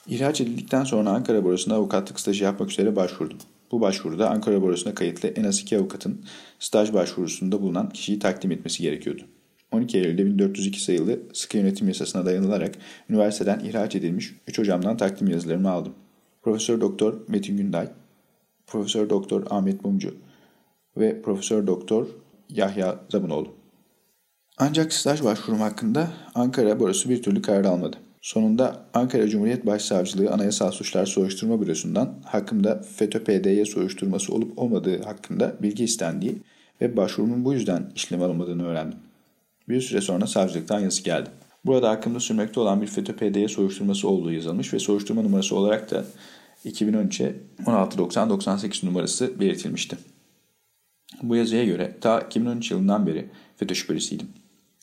İhraç 0.07 0.41
edildikten 0.41 0.83
sonra 0.83 1.09
Ankara 1.09 1.43
Borsası'na 1.43 1.75
avukatlık 1.75 2.19
stajı 2.19 2.43
yapmak 2.43 2.71
üzere 2.71 2.95
başvurdum. 2.95 3.37
Bu 3.71 3.81
başvuruda 3.81 4.29
Ankara 4.29 4.61
Borsası'na 4.61 4.95
kayıtlı 4.95 5.29
en 5.29 5.43
az 5.43 5.59
iki 5.59 5.77
avukatın 5.77 6.25
staj 6.59 6.93
başvurusunda 6.93 7.61
bulunan 7.61 7.89
kişiyi 7.89 8.19
takdim 8.19 8.51
etmesi 8.51 8.83
gerekiyordu. 8.83 9.23
12 9.71 9.97
Eylül'de 9.97 10.25
1402 10.25 10.83
sayılı 10.83 11.19
sıkı 11.33 11.57
yönetim 11.57 11.87
yasasına 11.87 12.25
dayanılarak 12.25 12.75
üniversiteden 13.09 13.59
ihraç 13.59 13.95
edilmiş 13.95 14.35
3 14.47 14.59
hocamdan 14.59 14.97
takdim 14.97 15.27
yazılarımı 15.27 15.71
aldım. 15.71 15.93
Profesör 16.41 16.81
Doktor 16.81 17.13
Metin 17.27 17.57
Günday, 17.57 17.87
Profesör 18.67 19.09
Doktor 19.09 19.43
Ahmet 19.49 19.85
Mumcu 19.85 20.15
ve 20.97 21.21
Profesör 21.21 21.67
Doktor 21.67 22.07
Yahya 22.49 22.99
Zabunoğlu. 23.09 23.47
Ancak 24.57 24.93
staj 24.93 25.23
başvurum 25.23 25.59
hakkında 25.59 26.11
Ankara 26.35 26.79
Borsası 26.79 27.09
bir 27.09 27.23
türlü 27.23 27.41
karar 27.41 27.65
almadı. 27.65 27.97
Sonunda 28.21 28.85
Ankara 28.93 29.27
Cumhuriyet 29.27 29.65
Başsavcılığı 29.65 30.31
Anayasal 30.31 30.71
Suçlar 30.71 31.05
Soruşturma 31.05 31.61
Bürosu'ndan 31.61 32.19
hakkımda 32.25 32.81
FETÖ-PDY 32.97 33.65
soruşturması 33.65 34.33
olup 34.33 34.59
olmadığı 34.59 35.03
hakkında 35.03 35.55
bilgi 35.61 35.83
istendiği 35.83 36.41
ve 36.81 36.97
başvurumun 36.97 37.45
bu 37.45 37.53
yüzden 37.53 37.91
işlem 37.95 38.21
alınmadığını 38.21 38.67
öğrendim. 38.67 38.99
Bir 39.69 39.81
süre 39.81 40.01
sonra 40.01 40.27
savcılıktan 40.27 40.79
yazı 40.79 41.03
geldi. 41.03 41.29
Burada 41.65 41.89
hakkımda 41.89 42.19
sürmekte 42.19 42.59
olan 42.59 42.81
bir 42.81 42.87
FETÖ-PDY 42.87 43.47
soruşturması 43.47 44.07
olduğu 44.07 44.31
yazılmış 44.31 44.73
ve 44.73 44.79
soruşturma 44.79 45.21
numarası 45.21 45.55
olarak 45.55 45.91
da 45.91 46.05
2013'e 46.65 47.35
1690-98 47.65 48.85
numarası 48.85 49.39
belirtilmişti. 49.39 49.97
Bu 51.23 51.35
yazıya 51.35 51.65
göre 51.65 51.97
ta 52.01 52.19
2013 52.19 52.71
yılından 52.71 53.07
beri 53.07 53.29
FETÖ 53.55 53.75
şüphelisiydim. 53.75 54.27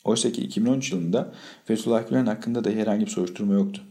Oysa 0.05 0.33
ki 0.33 0.43
2013 0.43 0.93
yılında 0.93 1.33
Fethullah 1.65 2.09
Gülen 2.09 2.27
hakkında 2.27 2.65
da 2.65 2.71
herhangi 2.71 3.07
bir 3.07 3.11
soruşturma 3.11 3.55
yoktu. 3.55 3.83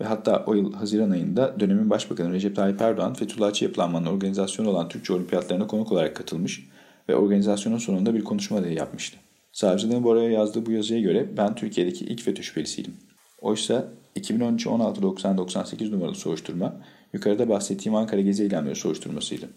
Ve 0.00 0.04
hatta 0.04 0.44
o 0.46 0.54
yıl 0.54 0.72
Haziran 0.72 1.10
ayında 1.10 1.60
dönemin 1.60 1.90
Başbakanı 1.90 2.32
Recep 2.32 2.56
Tayyip 2.56 2.80
Erdoğan 2.80 3.14
Fethullahçı 3.14 3.64
yapılanmanın 3.64 4.06
organizasyonu 4.06 4.70
olan 4.70 4.88
Türkçe 4.88 5.12
Olimpiyatlarına 5.12 5.66
konuk 5.66 5.92
olarak 5.92 6.16
katılmış 6.16 6.68
ve 7.08 7.16
organizasyonun 7.16 7.78
sonunda 7.78 8.14
bir 8.14 8.24
konuşma 8.24 8.62
da 8.62 8.68
yapmıştı. 8.68 9.18
Savcılığın 9.52 10.04
Bora'ya 10.04 10.30
yazdığı 10.30 10.66
bu 10.66 10.72
yazıya 10.72 11.00
göre 11.00 11.36
ben 11.36 11.54
Türkiye'deki 11.54 12.04
ilk 12.04 12.22
FETÖ 12.22 12.42
şüphelisiydim. 12.42 12.94
Oysa 13.40 13.88
2013 14.14 14.66
16 14.66 15.02
90 15.02 15.38
98 15.38 15.92
numaralı 15.92 16.14
soruşturma 16.14 16.80
yukarıda 17.12 17.48
bahsettiğim 17.48 17.96
Ankara 17.96 18.20
Gezi 18.20 18.42
eylemleri 18.42 18.76
soruşturmasıydı. 18.76 19.48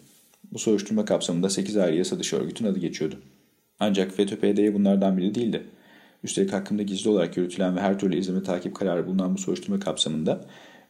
Bu 0.52 0.58
soruşturma 0.58 1.04
kapsamında 1.04 1.50
8 1.50 1.76
ayrı 1.76 1.96
yasa 1.96 2.18
dışı 2.18 2.36
örgütün 2.36 2.66
adı 2.66 2.78
geçiyordu. 2.78 3.16
Ancak 3.80 4.12
FETÖ-PDY 4.12 4.74
bunlardan 4.74 5.18
biri 5.18 5.34
değildi. 5.34 5.62
Üstelik 6.24 6.52
hakkında 6.52 6.82
gizli 6.82 7.10
olarak 7.10 7.36
yürütülen 7.36 7.76
ve 7.76 7.80
her 7.80 7.98
türlü 7.98 8.16
izleme 8.16 8.42
takip 8.42 8.74
kararı 8.74 9.06
bulunan 9.06 9.34
bu 9.34 9.38
soruşturma 9.38 9.80
kapsamında 9.80 10.44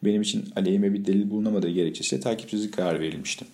benim 0.05 0.23
için 0.23 0.45
aleyhime 0.57 0.93
bir 0.93 1.05
delil 1.05 1.31
bulunamadığı 1.31 1.69
gerekçesiyle 1.69 2.23
takipsizlik 2.23 2.75
kararı 2.75 3.01
verilmişti. 3.01 3.45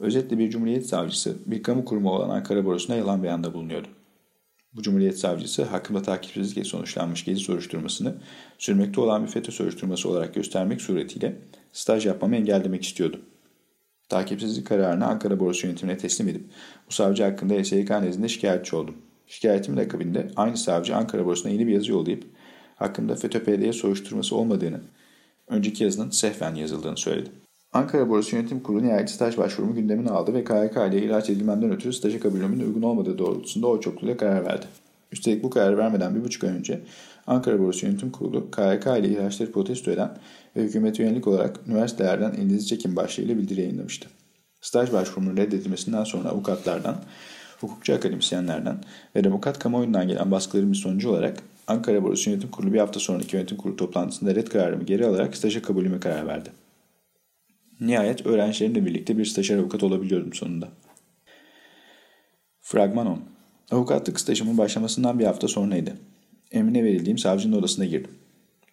Özetle 0.00 0.38
bir 0.38 0.50
Cumhuriyet 0.50 0.86
Savcısı 0.86 1.36
bir 1.46 1.62
kamu 1.62 1.84
kurumu 1.84 2.10
olan 2.10 2.30
Ankara 2.30 2.64
Borusu'na 2.64 2.96
yalan 2.96 3.22
beyanda 3.22 3.54
bulunuyordu. 3.54 3.88
Bu 4.74 4.82
Cumhuriyet 4.82 5.18
Savcısı 5.18 5.64
hakkında 5.64 6.02
takipsizlikle 6.02 6.64
sonuçlanmış 6.64 7.24
gezi 7.24 7.40
soruşturmasını 7.40 8.14
sürmekte 8.58 9.00
olan 9.00 9.26
bir 9.26 9.30
FETÖ 9.30 9.52
soruşturması 9.52 10.08
olarak 10.08 10.34
göstermek 10.34 10.80
suretiyle 10.80 11.36
staj 11.72 12.06
yapmamı 12.06 12.36
engellemek 12.36 12.84
istiyordu. 12.84 13.20
Takipsizlik 14.08 14.66
kararını 14.66 15.06
Ankara 15.06 15.40
Borusu 15.40 15.66
yönetimine 15.66 15.98
teslim 15.98 16.28
edip 16.28 16.44
bu 16.88 16.92
savcı 16.92 17.22
hakkında 17.22 17.64
SYK 17.64 17.90
nezdinde 17.90 18.28
şikayetçi 18.28 18.76
oldum. 18.76 18.96
Şikayetimin 19.26 19.76
akabinde 19.76 20.30
aynı 20.36 20.56
savcı 20.56 20.96
Ankara 20.96 21.26
Borusu'na 21.26 21.52
yeni 21.52 21.66
bir 21.66 21.72
yazı 21.72 21.90
yollayıp 21.90 22.24
hakkında 22.76 23.16
FETÖ-PD'ye 23.16 23.72
soruşturması 23.72 24.36
olmadığını, 24.36 24.80
önceki 25.48 25.84
yazının 25.84 26.10
sehven 26.10 26.54
yazıldığını 26.54 26.96
söyledi. 26.96 27.30
Ankara 27.74 28.08
Borusu 28.08 28.36
Yönetim 28.36 28.60
Kurulu 28.60 28.82
nihayet 28.82 29.10
staj 29.10 29.38
başvurumu 29.38 29.74
gündemine 29.74 30.10
aldı 30.10 30.34
ve 30.34 30.44
KYK 30.44 30.76
ile 30.76 31.02
ilaç 31.02 31.30
edilmemden 31.30 31.70
ötürü 31.70 31.92
staja 31.92 32.20
kabulümün 32.20 32.60
uygun 32.60 32.82
olmadığı 32.82 33.18
doğrultusunda 33.18 33.66
o 33.66 33.80
çokluğuyla 33.80 34.16
karar 34.16 34.44
verdi. 34.44 34.66
Üstelik 35.12 35.42
bu 35.42 35.50
kararı 35.50 35.78
vermeden 35.78 36.14
bir 36.14 36.24
buçuk 36.24 36.44
ay 36.44 36.50
önce 36.50 36.80
Ankara 37.26 37.58
Borusu 37.58 37.86
Yönetim 37.86 38.10
Kurulu 38.10 38.50
KYK 38.50 38.86
ile 38.86 39.08
ihraçları 39.08 39.52
protesto 39.52 39.90
eden 39.90 40.10
ve 40.56 40.62
hükümete 40.62 41.02
yönelik 41.02 41.28
olarak 41.28 41.60
üniversitelerden 41.66 42.32
elinizi 42.32 42.66
çekin 42.66 42.96
başlığıyla 42.96 43.36
bildiri 43.36 43.60
yayınlamıştı. 43.60 44.08
Staj 44.60 44.92
başvurumunun 44.92 45.36
reddedilmesinden 45.36 46.04
sonra 46.04 46.28
avukatlardan, 46.28 46.96
hukukçu 47.60 47.94
akademisyenlerden 47.94 48.76
ve 49.16 49.24
demokrat 49.24 49.58
kamuoyundan 49.58 50.08
gelen 50.08 50.30
baskıların 50.30 50.72
bir 50.72 50.76
sonucu 50.76 51.10
olarak 51.10 51.38
Ankara 51.66 52.02
Borusu 52.02 52.30
Yönetim 52.30 52.50
Kurulu 52.50 52.72
bir 52.72 52.78
hafta 52.78 53.00
sonraki 53.00 53.36
yönetim 53.36 53.56
kurulu 53.56 53.76
toplantısında 53.76 54.34
red 54.34 54.46
kararımı 54.46 54.84
geri 54.84 55.06
alarak 55.06 55.36
staja 55.36 55.62
kabulüme 55.62 56.00
karar 56.00 56.26
verdi. 56.26 56.63
Nihayet 57.80 58.26
öğrencilerimle 58.26 58.86
birlikte 58.86 59.18
bir 59.18 59.24
stajyer 59.24 59.58
avukat 59.58 59.82
olabiliyordum 59.82 60.32
sonunda. 60.32 60.68
Fragman 62.60 63.06
10 63.06 63.20
Avukatlık 63.70 64.20
stajımın 64.20 64.58
başlamasından 64.58 65.18
bir 65.18 65.24
hafta 65.24 65.48
sonraydı. 65.48 65.96
Emrine 66.52 66.84
verildiğim 66.84 67.18
savcının 67.18 67.56
odasına 67.56 67.84
girdim. 67.84 68.10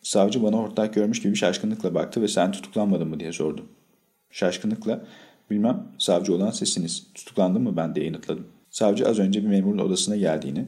Savcı 0.01 0.43
bana 0.43 0.57
ortak 0.57 0.93
görmüş 0.93 1.21
gibi 1.21 1.35
şaşkınlıkla 1.35 1.95
baktı 1.95 2.21
ve 2.21 2.27
sen 2.27 2.51
tutuklanmadın 2.51 3.07
mı 3.07 3.19
diye 3.19 3.31
sordu. 3.31 3.65
Şaşkınlıkla 4.31 5.05
bilmem 5.51 5.87
savcı 5.97 6.35
olan 6.35 6.51
sesiniz 6.51 7.07
tutuklandın 7.13 7.61
mı 7.61 7.77
ben 7.77 7.95
diye 7.95 8.05
yanıtladım. 8.05 8.47
Savcı 8.69 9.07
az 9.07 9.19
önce 9.19 9.43
bir 9.43 9.47
memurun 9.47 9.77
odasına 9.77 10.15
geldiğini, 10.15 10.65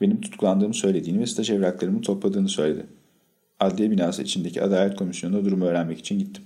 benim 0.00 0.20
tutuklandığımı 0.20 0.74
söylediğini 0.74 1.20
ve 1.20 1.26
staj 1.26 1.50
evraklarımı 1.50 2.00
topladığını 2.00 2.48
söyledi. 2.48 2.86
Adliye 3.60 3.90
binası 3.90 4.22
içindeki 4.22 4.62
Adalet 4.62 4.96
Komisyonu'na 4.96 5.44
durumu 5.44 5.64
öğrenmek 5.64 5.98
için 5.98 6.18
gittim. 6.18 6.44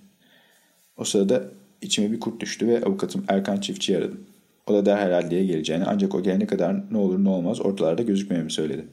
O 0.98 1.04
sırada 1.04 1.44
içime 1.82 2.12
bir 2.12 2.20
kurt 2.20 2.40
düştü 2.40 2.66
ve 2.66 2.84
avukatım 2.84 3.24
Erkan 3.28 3.61
Çiftçi'yi 3.61 3.98
aradım. 3.98 4.20
O 4.66 4.74
da 4.74 4.87
derhal 4.87 5.18
adliyeye 5.18 5.46
geleceğini 5.46 5.84
ancak 5.84 6.14
o 6.14 6.22
gelene 6.22 6.46
kadar 6.46 6.92
ne 6.92 6.98
olur 6.98 7.24
ne 7.24 7.28
olmaz 7.28 7.61
ortalarda 7.61 8.02
gözükmememi 8.02 8.50
söyledi. 8.50 8.84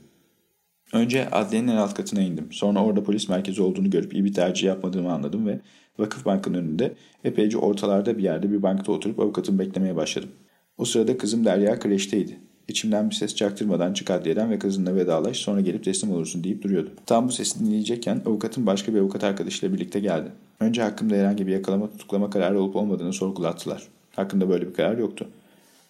Önce 0.93 1.29
adliyenin 1.29 1.67
en 1.67 1.75
alt 1.75 1.93
katına 1.93 2.21
indim. 2.21 2.47
Sonra 2.51 2.83
orada 2.83 3.03
polis 3.03 3.29
merkezi 3.29 3.61
olduğunu 3.61 3.89
görüp 3.89 4.13
iyi 4.13 4.25
bir 4.25 4.33
tercih 4.33 4.67
yapmadığımı 4.67 5.13
anladım 5.13 5.47
ve 5.47 5.59
Vakıf 5.99 6.25
Bank'ın 6.25 6.53
önünde 6.53 6.93
epeyce 7.23 7.57
ortalarda 7.57 8.17
bir 8.17 8.23
yerde 8.23 8.51
bir 8.51 8.63
bankta 8.63 8.91
oturup 8.91 9.19
avukatımı 9.19 9.59
beklemeye 9.59 9.95
başladım. 9.95 10.29
O 10.77 10.85
sırada 10.85 11.17
kızım 11.17 11.45
Derya 11.45 11.79
kreşteydi. 11.79 12.39
İçimden 12.67 13.09
bir 13.09 13.15
ses 13.15 13.35
çaktırmadan 13.35 13.93
çık 13.93 14.11
adliyeden 14.11 14.51
ve 14.51 14.59
kızınla 14.59 14.95
vedalaş 14.95 15.37
sonra 15.37 15.61
gelip 15.61 15.83
teslim 15.83 16.11
olursun 16.11 16.43
deyip 16.43 16.63
duruyordu. 16.63 16.89
Tam 17.05 17.27
bu 17.27 17.31
sesi 17.31 17.59
dinleyecekken 17.59 18.21
avukatım 18.25 18.65
başka 18.65 18.93
bir 18.93 18.99
avukat 18.99 19.23
arkadaşıyla 19.23 19.75
birlikte 19.75 19.99
geldi. 19.99 20.31
Önce 20.59 20.81
hakkımda 20.81 21.15
herhangi 21.15 21.47
bir 21.47 21.51
yakalama 21.51 21.91
tutuklama 21.91 22.29
kararı 22.29 22.59
olup 22.59 22.75
olmadığını 22.75 23.13
sorgulattılar. 23.13 23.87
Hakkında 24.15 24.49
böyle 24.49 24.67
bir 24.67 24.73
karar 24.73 24.97
yoktu. 24.97 25.29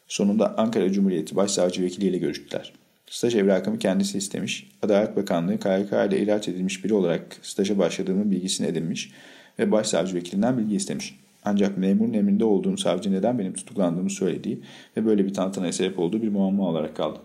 Sonunda 0.08 0.58
Ankara 0.58 0.92
Cumhuriyeti 0.92 1.36
Başsavcı 1.36 1.84
Vekili 1.84 2.06
ile 2.06 2.18
görüştüler. 2.18 2.74
Staj 3.08 3.36
evrakımı 3.36 3.80
kendisi 3.80 4.18
istemiş. 4.18 4.72
Adalet 4.82 5.16
Bakanlığı 5.16 5.60
KYK 5.60 5.92
ile 5.92 6.22
ihraç 6.22 6.48
edilmiş 6.48 6.86
biri 6.86 6.94
olarak 6.94 7.38
staja 7.42 7.78
başladığımın 7.78 8.32
bilgisini 8.32 8.68
edinmiş 8.68 9.12
ve 9.60 9.72
başsavcı 9.72 10.16
vekilinden 10.16 10.58
bilgi 10.58 10.76
istemiş. 10.76 11.20
Ancak 11.46 11.78
memurun 11.78 12.14
emrinde 12.14 12.46
olduğum 12.46 12.78
savcı 12.78 13.12
neden 13.12 13.40
benim 13.40 13.54
tutuklandığımı 13.54 14.10
söylediği 14.10 14.60
ve 14.98 15.06
böyle 15.06 15.26
bir 15.26 15.34
tantanaya 15.34 15.74
sebep 15.74 16.00
olduğu 16.00 16.22
bir 16.22 16.30
muamma 16.30 16.68
olarak 16.70 16.96
kaldı. 16.96 17.20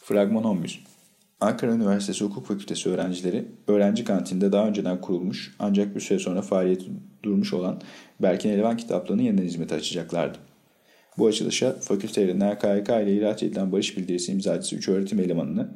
Fragman 0.00 0.44
11 0.44 0.93
Ankara 1.44 1.72
Üniversitesi 1.72 2.24
Hukuk 2.24 2.46
Fakültesi 2.46 2.88
öğrencileri 2.88 3.44
öğrenci 3.68 4.04
kantinde 4.04 4.52
daha 4.52 4.68
önceden 4.68 5.00
kurulmuş 5.00 5.54
ancak 5.58 5.94
bir 5.94 6.00
süre 6.00 6.18
sonra 6.18 6.42
faaliyet 6.42 6.82
durmuş 7.22 7.52
olan 7.52 7.80
Berkin 8.22 8.50
Elvan 8.50 8.76
kitaplığını 8.76 9.22
yeniden 9.22 9.42
hizmete 9.42 9.74
açacaklardı. 9.74 10.38
Bu 11.18 11.26
açılışa 11.26 11.72
fakültelerinden 11.72 12.58
KYK 12.58 12.88
ile 12.88 13.16
ihraç 13.16 13.42
edilen 13.42 13.72
barış 13.72 13.96
bildirisi 13.96 14.32
imzacısı 14.32 14.76
3 14.76 14.88
öğretim 14.88 15.20
elemanını 15.20 15.68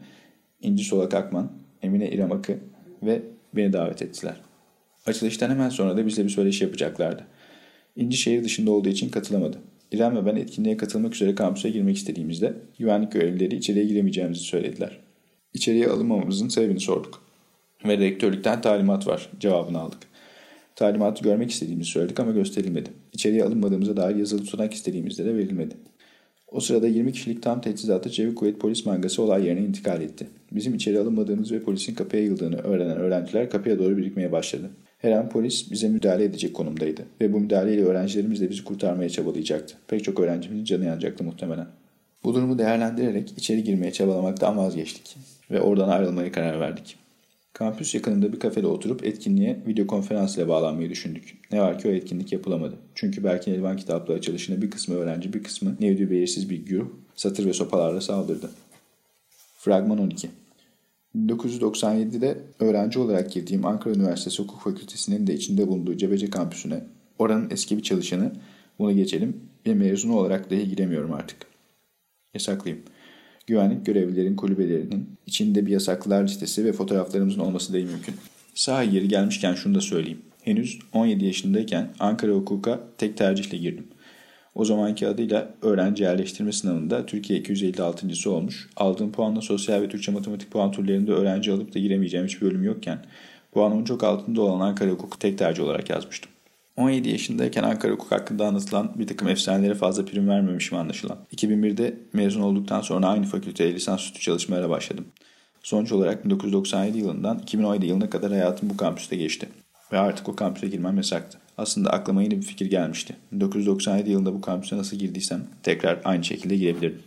İnci 0.61 0.85
Solak 0.85 1.15
Akman, 1.15 1.53
Emine 1.83 2.11
İrem 2.11 2.33
Akı 2.33 2.59
ve 3.03 3.23
beni 3.57 3.73
davet 3.73 4.03
ettiler. 4.03 4.41
Açılıştan 5.07 5.51
hemen 5.51 5.69
sonra 5.69 5.97
da 5.97 6.07
bizle 6.07 6.25
bir 6.25 6.31
söyleşi 6.31 6.65
yapacaklardı. 6.65 7.25
İnci 7.97 8.17
şehir 8.17 8.45
dışında 8.45 8.71
olduğu 8.71 8.89
için 8.89 9.09
katılamadı. 9.09 9.59
İrem 9.93 10.17
ve 10.17 10.27
ben 10.27 10.37
etkinliğe 10.37 10.77
katılmak 10.77 11.15
üzere 11.15 11.35
kampüse 11.35 11.71
girmek 11.71 11.97
istediğimizde 11.97 12.55
güvenlik 12.79 13.13
görevlileri 13.13 13.57
içeriye 13.57 13.85
giremeyeceğimizi 13.85 14.41
söylediler. 14.41 15.08
İçeriye 15.59 15.89
alınmamamızın 15.89 16.49
sebebini 16.49 16.81
sorduk. 16.81 17.23
Ve 17.85 17.99
rektörlükten 17.99 18.61
talimat 18.61 19.07
var 19.07 19.31
cevabını 19.41 19.81
aldık. 19.81 19.99
Talimatı 20.77 21.25
görmek 21.25 21.51
istediğimizi 21.51 21.91
söyledik 21.91 22.21
ama 22.21 22.33
gösterilmedi. 22.33 22.91
İçeriye 23.13 23.45
alınmadığımıza 23.45 23.97
dair 23.97 24.17
yazılı 24.17 24.45
tutanak 24.45 24.75
istediğimizde 24.75 25.25
de 25.25 25.35
verilmedi. 25.35 25.75
O 26.49 26.61
sırada 26.61 26.89
20 26.89 27.13
kişilik 27.13 27.43
tam 27.43 27.61
teçhizatlı 27.61 28.11
Çevik 28.11 28.37
Kuvvet 28.37 28.61
Polis 28.61 28.87
Mangası 28.87 29.23
olay 29.23 29.47
yerine 29.47 29.67
intikal 29.67 30.03
etti. 30.03 30.27
Bizim 30.53 30.75
içeri 30.75 30.99
alınmadığımız 30.99 31.53
ve 31.53 31.63
polisin 31.63 31.95
kapıya 31.95 32.23
yıldığını 32.23 32.59
öğrenen 32.59 32.97
öğrenciler 32.97 33.51
kapıya 33.51 33.79
doğru 33.79 33.97
birikmeye 33.97 34.33
başladı. 34.33 34.71
Her 34.99 35.13
an 35.13 35.29
polis 35.29 35.71
bize 35.71 35.89
müdahale 35.89 36.25
edecek 36.25 36.55
konumdaydı 36.55 37.03
ve 37.21 37.33
bu 37.33 37.41
müdahaleyle 37.41 37.85
öğrencilerimiz 37.85 38.41
de 38.41 38.51
bizi 38.51 38.65
kurtarmaya 38.65 39.09
çabalayacaktı. 39.09 39.75
Pek 39.89 40.05
çok 40.05 40.21
öğrencimizin 40.21 40.65
canı 40.65 40.85
yanacaktı 40.85 41.25
muhtemelen. 41.25 41.67
Bu 42.25 42.35
durumu 42.35 42.59
değerlendirerek 42.59 43.33
içeri 43.37 43.65
girmeye 43.65 43.93
çabalamaktan 43.93 44.57
vazgeçtik 44.57 45.17
ve 45.51 45.61
oradan 45.61 45.89
ayrılmaya 45.89 46.33
karar 46.33 46.61
verdik. 46.61 46.97
Kampüs 47.53 47.95
yakınında 47.95 48.33
bir 48.33 48.41
kafede 48.41 48.67
oturup 48.67 49.05
etkinliğe 49.05 49.63
video 49.67 49.87
konferans 49.87 50.37
ile 50.37 50.49
bağlanmayı 50.49 50.91
düşündük. 50.91 51.39
Ne 51.53 51.61
var 51.61 51.79
ki 51.79 51.89
o 51.89 51.91
etkinlik 51.91 52.33
yapılamadı. 52.33 52.75
Çünkü 52.95 53.25
Berkin 53.25 53.55
Elvan 53.55 53.77
kitaplığı 53.77 54.15
açılışına 54.15 54.63
bir 54.63 54.71
kısmı 54.71 54.95
öğrenci 54.95 55.33
bir 55.33 55.43
kısmı 55.43 55.77
nevdi 55.81 56.11
belirsiz 56.11 56.51
bir 56.51 56.67
güruh 56.67 56.89
satır 57.17 57.47
ve 57.47 57.53
sopalarla 57.53 58.01
saldırdı. 58.01 58.51
Fragman 59.59 59.99
12 59.99 60.29
1997'de 61.17 62.39
öğrenci 62.61 62.99
olarak 62.99 63.33
girdiğim 63.33 63.67
Ankara 63.67 63.95
Üniversitesi 63.95 64.43
Hukuk 64.43 64.61
Fakültesi'nin 64.61 65.27
de 65.27 65.35
içinde 65.35 65.69
bulunduğu 65.69 65.97
Cebece 65.97 66.31
kampüsüne 66.31 66.85
oranın 67.19 67.51
eski 67.51 67.77
bir 67.77 67.83
çalışanı 67.83 68.33
bunu 68.79 68.93
geçelim 68.93 69.37
bir 69.67 69.75
mezunu 69.75 70.17
olarak 70.17 70.51
dahi 70.51 70.69
giremiyorum 70.69 71.13
artık. 71.13 71.58
Yasaklıyım. 72.39 72.79
Güvenlik 73.47 73.87
görevlilerin 73.87 74.37
kulübelerinin 74.37 75.09
içinde 75.27 75.67
bir 75.67 75.71
yasaklılar 75.71 76.25
listesi 76.25 76.65
ve 76.65 76.73
fotoğraflarımızın 76.73 77.41
olması 77.41 77.73
dahi 77.73 77.85
mümkün. 77.85 78.15
Sağ 78.55 78.83
yeri 78.83 79.09
gelmişken 79.09 79.55
şunu 79.55 79.75
da 79.75 79.81
söyleyeyim. 79.81 80.23
Henüz 80.43 80.79
17 80.93 81.25
yaşındayken 81.25 81.89
Ankara 82.01 82.33
Hukuk'a 82.33 82.81
tek 82.99 83.17
tercihle 83.17 83.59
girdim. 83.59 83.87
O 84.55 84.65
zamanki 84.65 85.09
adıyla 85.09 85.55
öğrenci 85.63 86.03
yerleştirme 86.03 86.53
sınavında 86.53 87.07
Türkiye 87.07 87.41
256.sı 87.41 88.31
olmuş. 88.31 88.69
Aldığım 88.77 89.13
puanla 89.13 89.41
sosyal 89.41 89.83
ve 89.83 89.89
Türkçe 89.89 90.13
matematik 90.13 90.51
puan 90.51 90.73
turlarında 90.73 91.13
öğrenci 91.13 91.53
alıp 91.53 91.75
da 91.75 91.79
giremeyeceğim 91.79 92.27
hiçbir 92.27 92.47
bölüm 92.47 92.65
yokken 92.65 92.99
puanımın 93.53 93.85
çok 93.85 94.05
altında 94.05 94.43
olan 94.43 94.61
Ankara 94.61 94.91
Hukuk'u 94.91 95.19
tek 95.19 95.39
tercih 95.39 95.65
olarak 95.65 95.91
yazmıştım. 95.91 96.33
17 96.79 97.09
yaşındayken 97.09 97.63
Ankara 97.63 97.93
Hukuk 97.93 98.13
hakkında 98.13 98.47
anlatılan 98.47 98.93
bir 98.99 99.07
takım 99.07 99.29
efsanelere 99.29 99.75
fazla 99.75 100.05
prim 100.05 100.29
vermemişim 100.29 100.79
anlaşılan. 100.79 101.19
2001'de 101.37 101.97
mezun 102.13 102.41
olduktan 102.41 102.81
sonra 102.81 103.07
aynı 103.07 103.27
fakülteye 103.27 103.75
lisansüstü 103.75 104.21
çalışmalara 104.21 104.71
başladım. 104.71 105.05
Sonuç 105.63 105.93
olarak 105.93 106.25
1997 106.25 106.99
yılından 106.99 107.39
2017 107.39 107.87
yılına 107.87 108.11
kadar 108.11 108.31
hayatım 108.31 108.71
bu 108.71 108.77
kampüste 108.77 109.17
geçti. 109.17 109.49
Ve 109.93 109.99
artık 109.99 110.29
o 110.29 110.37
kampüse 110.37 110.69
girmem 110.69 110.97
yasaktı. 110.97 111.39
Aslında 111.59 111.91
aklıma 111.91 112.23
yeni 112.23 112.37
bir 112.37 112.47
fikir 112.47 112.67
gelmişti. 112.67 113.17
1997 113.33 114.11
yılında 114.11 114.35
bu 114.35 114.41
kampüse 114.41 114.77
nasıl 114.77 114.97
girdiysem 114.97 115.45
tekrar 115.63 116.01
aynı 116.05 116.25
şekilde 116.25 116.57
girebilirdim. 116.57 117.03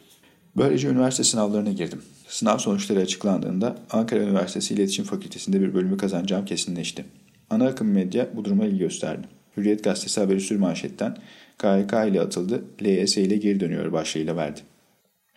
Böylece 0.57 0.87
üniversite 0.87 1.23
sınavlarına 1.23 1.71
girdim. 1.71 2.01
Sınav 2.27 2.57
sonuçları 2.57 2.99
açıklandığında 2.99 3.75
Ankara 3.91 4.19
Üniversitesi 4.19 4.73
İletişim 4.73 5.05
Fakültesi'nde 5.05 5.61
bir 5.61 5.73
bölümü 5.73 5.97
kazanacağım 5.97 6.45
kesinleşti. 6.45 7.05
Ana 7.49 7.67
akım 7.67 7.87
medya 7.87 8.29
bu 8.35 8.45
duruma 8.45 8.65
ilgi 8.65 8.77
gösterdi. 8.77 9.27
Hürriyet 9.57 9.83
Gazetesi 9.83 10.21
haberi 10.21 10.41
sür 10.41 10.55
manşetten 10.55 11.17
KHK 11.57 11.93
ile 12.09 12.21
atıldı, 12.21 12.63
LYS 12.83 13.17
ile 13.17 13.37
geri 13.37 13.59
dönüyor 13.59 13.91
başlığıyla 13.91 14.35
verdi. 14.35 14.59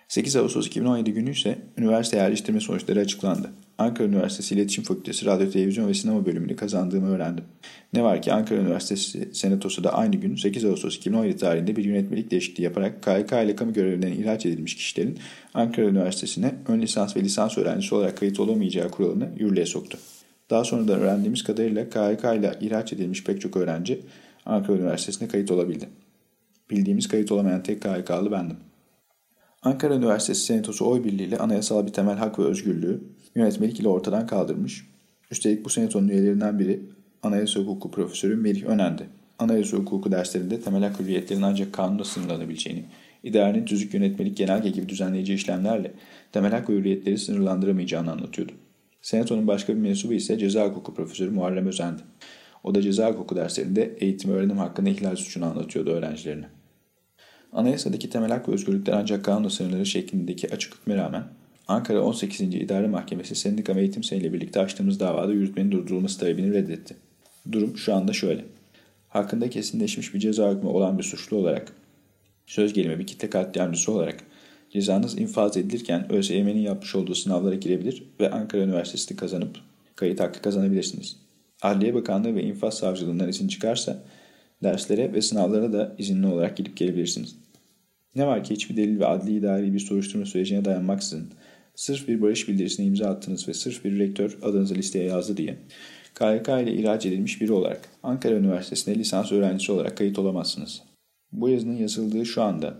8 0.08 0.36
Ağustos 0.36 0.66
2017 0.66 1.12
günü 1.12 1.30
ise 1.30 1.58
üniversite 1.78 2.16
yerleştirme 2.16 2.60
sonuçları 2.60 3.00
açıklandı. 3.00 3.50
Ankara 3.78 4.08
Üniversitesi 4.08 4.54
İletişim 4.54 4.84
Fakültesi 4.84 5.26
Radyo, 5.26 5.50
Televizyon 5.50 5.88
ve 5.88 5.94
Sinema 5.94 6.26
bölümünü 6.26 6.56
kazandığımı 6.56 7.14
öğrendim. 7.14 7.44
Ne 7.92 8.02
var 8.02 8.22
ki 8.22 8.32
Ankara 8.32 8.60
Üniversitesi 8.60 9.34
Senatosu 9.34 9.84
da 9.84 9.94
aynı 9.94 10.16
gün 10.16 10.36
8 10.36 10.64
Ağustos 10.64 10.96
2017 10.96 11.36
tarihinde 11.36 11.76
bir 11.76 11.84
yönetmelik 11.84 12.30
değişikliği 12.30 12.62
yaparak 12.62 13.02
KYK 13.02 13.32
ile 13.32 13.56
kamu 13.56 13.72
görevlerinden 13.72 14.12
ihraç 14.12 14.46
edilmiş 14.46 14.76
kişilerin 14.76 15.18
Ankara 15.54 15.86
Üniversitesi'ne 15.86 16.54
ön 16.68 16.82
lisans 16.82 17.16
ve 17.16 17.20
lisans 17.20 17.58
öğrencisi 17.58 17.94
olarak 17.94 18.16
kayıt 18.16 18.40
olamayacağı 18.40 18.90
kuralını 18.90 19.28
yürürlüğe 19.38 19.66
soktu. 19.66 19.98
Daha 20.50 20.64
sonra 20.64 20.88
da 20.88 20.92
öğrendiğimiz 20.98 21.44
kadarıyla 21.44 21.88
KHK 21.88 22.24
ile 22.24 22.58
ihraç 22.60 22.92
edilmiş 22.92 23.24
pek 23.24 23.40
çok 23.40 23.56
öğrenci 23.56 24.00
Ankara 24.46 24.76
Üniversitesi'ne 24.76 25.28
kayıt 25.28 25.50
olabildi. 25.50 25.88
Bildiğimiz 26.70 27.08
kayıt 27.08 27.32
olamayan 27.32 27.62
tek 27.62 27.82
KHK'lı 27.82 28.32
bendim. 28.32 28.56
Ankara 29.62 29.94
Üniversitesi 29.94 30.44
Senatosu 30.44 30.90
oy 30.90 31.04
birliğiyle 31.04 31.38
anayasal 31.38 31.86
bir 31.86 31.92
temel 31.92 32.16
hak 32.16 32.38
ve 32.38 32.44
özgürlüğü 32.44 33.04
yönetmelik 33.34 33.80
ile 33.80 33.88
ortadan 33.88 34.26
kaldırmış. 34.26 34.86
Üstelik 35.30 35.64
bu 35.64 35.68
senatonun 35.70 36.08
üyelerinden 36.08 36.58
biri 36.58 36.80
Anayasa 37.22 37.60
Hukuku 37.60 37.90
Profesörü 37.90 38.36
Melih 38.36 38.64
Önen'di. 38.64 39.06
Anayasa 39.38 39.76
Hukuku 39.76 40.12
derslerinde 40.12 40.60
temel 40.60 40.82
hak 40.82 41.00
hürriyetlerinin 41.00 41.44
ancak 41.44 41.72
kanunla 41.72 42.04
sınırlanabileceğini, 42.04 42.84
idarenin 43.22 43.64
tüzük 43.64 43.94
yönetmelik 43.94 44.36
genelge 44.36 44.70
gibi 44.70 44.88
düzenleyici 44.88 45.34
işlemlerle 45.34 45.94
temel 46.32 46.52
hak 46.52 46.70
ve 46.70 46.74
hürriyetleri 46.74 47.18
sınırlandıramayacağını 47.18 48.12
anlatıyordu. 48.12 48.52
Senatonun 49.04 49.46
başka 49.46 49.74
bir 49.74 49.80
mensubu 49.80 50.12
ise 50.12 50.38
ceza 50.38 50.66
hukuku 50.66 50.94
profesörü 50.94 51.30
Muharrem 51.30 51.66
Özen'di. 51.66 52.02
O 52.62 52.74
da 52.74 52.82
ceza 52.82 53.10
hukuku 53.10 53.36
derslerinde 53.36 53.96
eğitim 54.00 54.30
öğrenim 54.30 54.58
hakkında 54.58 54.90
ihlal 54.90 55.16
suçunu 55.16 55.44
anlatıyordu 55.44 55.90
öğrencilerine. 55.90 56.46
Anayasadaki 57.52 58.10
temel 58.10 58.30
hak 58.30 58.48
ve 58.48 58.52
özgürlükler 58.52 58.92
ancak 58.92 59.24
kanunla 59.24 59.50
sınırları 59.50 59.86
şeklindeki 59.86 60.54
açık 60.54 60.74
hükme 60.74 60.96
rağmen 60.96 61.24
Ankara 61.68 62.02
18. 62.02 62.40
İdare 62.40 62.86
Mahkemesi 62.86 63.34
sendika 63.34 63.76
ve 63.76 63.80
eğitim 63.80 64.18
ile 64.18 64.32
birlikte 64.32 64.60
açtığımız 64.60 65.00
davada 65.00 65.32
yürütmenin 65.32 65.72
durdurulması 65.72 66.20
talebini 66.20 66.54
reddetti. 66.54 66.96
Durum 67.52 67.76
şu 67.76 67.94
anda 67.94 68.12
şöyle. 68.12 68.44
Hakkında 69.08 69.50
kesinleşmiş 69.50 70.14
bir 70.14 70.18
ceza 70.18 70.52
hükmü 70.52 70.68
olan 70.68 70.98
bir 70.98 71.04
suçlu 71.04 71.36
olarak, 71.36 71.72
söz 72.46 72.72
gelimi 72.72 72.98
bir 72.98 73.06
kitle 73.06 73.30
katliamcısı 73.30 73.92
olarak 73.92 74.24
cezanız 74.74 75.18
infaz 75.18 75.56
edilirken 75.56 76.12
ÖSYM'nin 76.12 76.60
yapmış 76.60 76.94
olduğu 76.94 77.14
sınavlara 77.14 77.54
girebilir 77.54 78.02
ve 78.20 78.30
Ankara 78.30 78.62
Üniversitesi'ni 78.62 79.16
kazanıp 79.16 79.56
kayıt 79.96 80.20
hakkı 80.20 80.42
kazanabilirsiniz. 80.42 81.16
Adliye 81.62 81.94
Bakanlığı 81.94 82.34
ve 82.34 82.42
infaz 82.42 82.78
savcılığından 82.78 83.28
izin 83.28 83.48
çıkarsa 83.48 84.02
derslere 84.62 85.12
ve 85.12 85.22
sınavlara 85.22 85.72
da 85.72 85.94
izinli 85.98 86.26
olarak 86.26 86.56
gidip 86.56 86.76
gelebilirsiniz. 86.76 87.36
Ne 88.14 88.26
var 88.26 88.44
ki 88.44 88.54
hiçbir 88.54 88.76
delil 88.76 89.00
ve 89.00 89.06
adli 89.06 89.36
idari 89.36 89.74
bir 89.74 89.78
soruşturma 89.78 90.26
sürecine 90.26 90.64
dayanmaksızın 90.64 91.28
sırf 91.74 92.08
bir 92.08 92.22
barış 92.22 92.48
bildirisine 92.48 92.86
imza 92.86 93.06
attınız 93.06 93.48
ve 93.48 93.54
sırf 93.54 93.84
bir 93.84 93.98
rektör 93.98 94.38
adınızı 94.42 94.74
listeye 94.74 95.04
yazdı 95.04 95.36
diye 95.36 95.56
KYK 96.14 96.48
ile 96.48 96.74
ihraç 96.74 97.06
edilmiş 97.06 97.40
biri 97.40 97.52
olarak 97.52 97.88
Ankara 98.02 98.34
Üniversitesi'nde 98.34 98.98
lisans 98.98 99.32
öğrencisi 99.32 99.72
olarak 99.72 99.96
kayıt 99.96 100.18
olamazsınız. 100.18 100.82
Bu 101.32 101.48
yazının 101.48 101.76
yazıldığı 101.76 102.26
şu 102.26 102.42
anda 102.42 102.74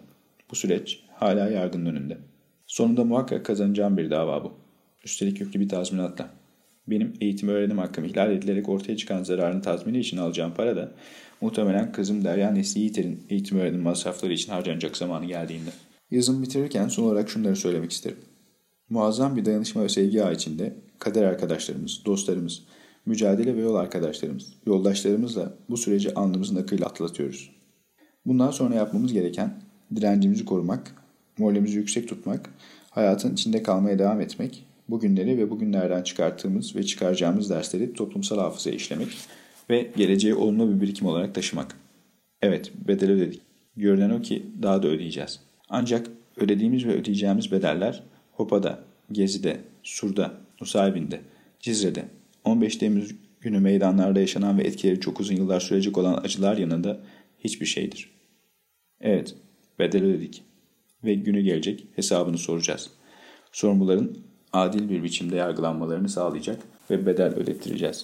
bu 0.51 0.57
süreç 0.57 1.05
hala 1.15 1.51
yargının 1.51 1.87
önünde. 1.87 2.19
Sonunda 2.67 3.05
muhakkak 3.05 3.47
kazanacağım 3.47 3.97
bir 3.97 4.11
dava 4.11 4.45
bu. 4.45 4.53
Üstelik 5.05 5.41
yüklü 5.41 5.61
bir 5.61 5.69
tazminatla. 5.69 6.31
Benim 6.87 7.13
eğitim 7.21 7.49
öğrenim 7.49 7.79
hakkım 7.79 8.05
ihlal 8.05 8.33
edilerek 8.33 8.69
ortaya 8.69 8.97
çıkan 8.97 9.23
zararın 9.23 9.61
tazmini 9.61 9.99
için 9.99 10.17
alacağım 10.17 10.53
para 10.57 10.77
da 10.77 10.93
muhtemelen 11.41 11.93
kızım 11.93 12.25
Derya 12.25 12.51
Nesli 12.51 12.81
Yiğiter'in 12.81 13.27
eğitim 13.31 13.59
öğrenim 13.59 13.81
masrafları 13.81 14.33
için 14.33 14.53
harcanacak 14.53 14.97
zamanı 14.97 15.25
geldiğinde. 15.25 15.71
Yazımı 16.11 16.43
bitirirken 16.43 16.89
son 16.89 17.05
olarak 17.05 17.31
şunları 17.31 17.57
söylemek 17.57 17.93
isterim. 17.93 18.19
Muazzam 18.89 19.37
bir 19.37 19.45
dayanışma 19.45 19.83
ve 19.83 19.89
sevgi 19.89 20.25
ağı 20.25 20.35
içinde 20.35 20.77
kader 20.99 21.23
arkadaşlarımız, 21.23 22.03
dostlarımız, 22.07 22.63
mücadele 23.07 23.57
ve 23.57 23.61
yol 23.61 23.75
arkadaşlarımız, 23.75 24.53
yoldaşlarımızla 24.67 25.55
bu 25.71 25.77
süreci 25.77 26.15
alnımızın 26.15 26.57
akıyla 26.57 26.87
atlatıyoruz. 26.87 27.51
Bundan 28.27 28.51
sonra 28.51 28.75
yapmamız 28.75 29.13
gereken 29.13 29.63
direncimizi 29.97 30.45
korumak, 30.45 31.04
moralimizi 31.39 31.79
yüksek 31.79 32.09
tutmak, 32.09 32.51
Hayatın 32.95 33.35
içinde 33.35 33.63
kalmaya 33.63 33.99
devam 33.99 34.21
etmek, 34.21 34.65
bugünleri 34.89 35.39
ve 35.39 35.51
bugünlerden 35.51 36.03
çıkarttığımız 36.03 36.77
ve 36.77 36.83
çıkaracağımız 36.83 37.51
dersleri 37.51 37.93
toplumsal 37.93 38.39
hafızaya 38.39 38.77
işlemek 38.77 39.09
ve 39.71 39.91
geleceğe 39.97 40.35
olumlu 40.35 40.75
bir 40.75 40.81
birikim 40.81 41.07
olarak 41.07 41.35
taşımak. 41.35 41.77
Evet, 42.43 42.73
bedel 42.89 43.11
ödedik. 43.11 43.41
Görünen 43.77 44.11
o 44.11 44.23
ki 44.23 44.47
daha 44.63 44.83
da 44.83 44.89
ödeyeceğiz. 44.89 45.41
Ancak 45.69 46.11
ödediğimiz 46.37 46.87
ve 46.87 46.93
ödeyeceğimiz 46.93 47.53
bedeller 47.53 48.03
Hopa'da, 48.33 48.79
Gezi'de, 49.13 49.61
Sur'da, 49.83 50.35
Nusaybin'de, 50.61 51.21
Cizre'de, 51.61 52.05
15 52.45 52.77
Temmuz 52.77 53.15
günü 53.41 53.59
meydanlarda 53.59 54.21
yaşanan 54.21 54.59
ve 54.59 54.63
etkileri 54.63 55.01
çok 55.01 55.21
uzun 55.21 55.37
yıllar 55.37 55.61
sürecek 55.61 55.99
olan 55.99 56.21
acılar 56.25 56.57
yanında 56.57 57.01
hiçbir 57.39 57.67
şeydir. 57.67 58.11
Evet, 59.01 59.35
bedel 59.79 60.05
ödedik 60.05 60.43
ve 61.05 61.15
günü 61.15 61.41
gelecek 61.41 61.87
hesabını 61.97 62.39
soracağız. 62.39 62.91
Sorumluların 63.53 64.19
adil 64.53 64.89
bir 64.89 65.03
biçimde 65.03 65.37
yargılanmalarını 65.37 66.09
sağlayacak 66.09 66.63
ve 66.91 67.07
bedel 67.07 67.35
ödettireceğiz. 67.35 68.03